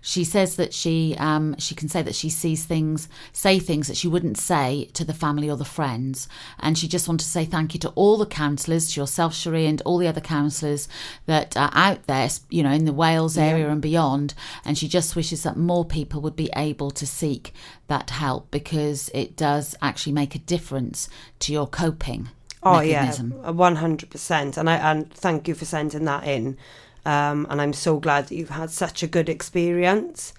She 0.06 0.26
says 0.26 0.58
that 0.58 0.74
she 0.74 1.16
um, 1.18 1.56
she 1.58 1.76
can 1.76 1.88
say 1.88 2.02
that 2.02 2.14
she 2.14 2.30
sees 2.30 2.66
things, 2.66 3.08
say 3.32 3.58
things 3.58 3.88
that 3.88 3.96
she 3.96 4.10
wouldn't 4.10 4.38
say 4.38 4.90
to 4.92 5.06
the 5.06 5.14
family 5.14 5.50
or 5.50 5.56
the 5.56 5.64
friends, 5.64 6.28
and 6.60 6.78
she 6.78 6.90
just 6.90 7.08
wanted 7.08 7.24
to 7.24 7.30
say 7.30 7.46
thank 7.46 7.74
you 7.74 7.80
to 7.80 7.90
all 7.92 8.18
the 8.18 8.26
counsellors, 8.26 8.92
to 8.92 9.00
yourself, 9.00 9.34
Cherie, 9.34 9.66
and 9.66 9.82
all 9.84 9.98
the 9.98 10.10
other 10.10 10.20
counsellors 10.20 10.90
that 11.26 11.56
are 11.56 11.72
out 11.74 12.06
there, 12.08 12.28
you 12.50 12.64
know, 12.64 12.72
in 12.72 12.84
the 12.84 12.92
Wales 12.92 13.38
area 13.38 13.70
and 13.70 13.82
beyond. 13.82 14.34
And 14.66 14.78
she 14.78 14.90
just 14.90 15.16
wishes 15.16 15.44
that 15.44 15.56
more 15.56 15.86
people 15.86 16.20
would 16.20 16.36
be 16.36 16.50
able 16.54 16.92
to 16.92 17.08
seek 17.08 17.54
that 17.88 18.10
help 18.10 18.52
because 18.52 19.10
it 19.14 19.38
does 19.38 19.74
actually 19.82 20.14
make 20.14 20.36
a 20.36 20.40
difference 20.40 21.08
to 21.40 21.54
your 21.54 21.66
coping. 21.68 22.28
Oh 22.66 22.80
mechanism. 22.80 23.34
yeah, 23.44 23.52
one 23.52 23.78
hundred 23.78 24.10
percent. 24.10 24.58
And 24.58 24.70
I 24.70 24.76
and 24.78 25.12
thank 25.14 25.48
you 25.48 25.56
for 25.56 25.66
sending 25.66 26.06
that 26.06 26.24
in. 26.26 26.58
Um, 27.06 27.48
and 27.50 27.62
I'm 27.62 27.74
so 27.74 28.00
glad 28.00 28.28
that 28.28 28.36
you've 28.36 28.50
had 28.50 28.72
such 28.72 29.04
a 29.04 29.08
good 29.08 29.30
experience. 29.30 30.34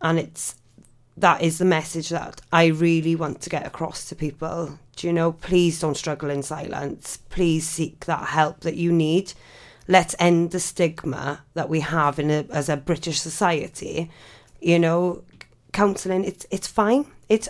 And 0.00 0.18
it's 0.18 0.54
that 1.16 1.42
is 1.42 1.58
the 1.58 1.64
message 1.64 2.10
that 2.10 2.40
I 2.52 2.66
really 2.66 3.16
want 3.16 3.40
to 3.42 3.50
get 3.50 3.66
across 3.66 4.04
to 4.08 4.14
people. 4.14 4.78
Do 4.96 5.06
you 5.06 5.12
know? 5.12 5.32
Please 5.32 5.80
don't 5.80 5.96
struggle 5.96 6.30
in 6.30 6.42
silence. 6.42 7.18
Please 7.30 7.68
seek 7.68 8.04
that 8.04 8.28
help 8.28 8.60
that 8.60 8.76
you 8.76 8.92
need. 8.92 9.32
Let's 9.88 10.14
end 10.18 10.50
the 10.50 10.60
stigma 10.60 11.44
that 11.54 11.68
we 11.68 11.80
have 11.80 12.18
in 12.18 12.30
a, 12.30 12.44
as 12.50 12.68
a 12.68 12.76
British 12.76 13.20
society. 13.20 14.10
You 14.60 14.78
know, 14.78 15.22
counselling 15.72 16.24
it's 16.24 16.46
it's 16.50 16.66
fine. 16.66 17.06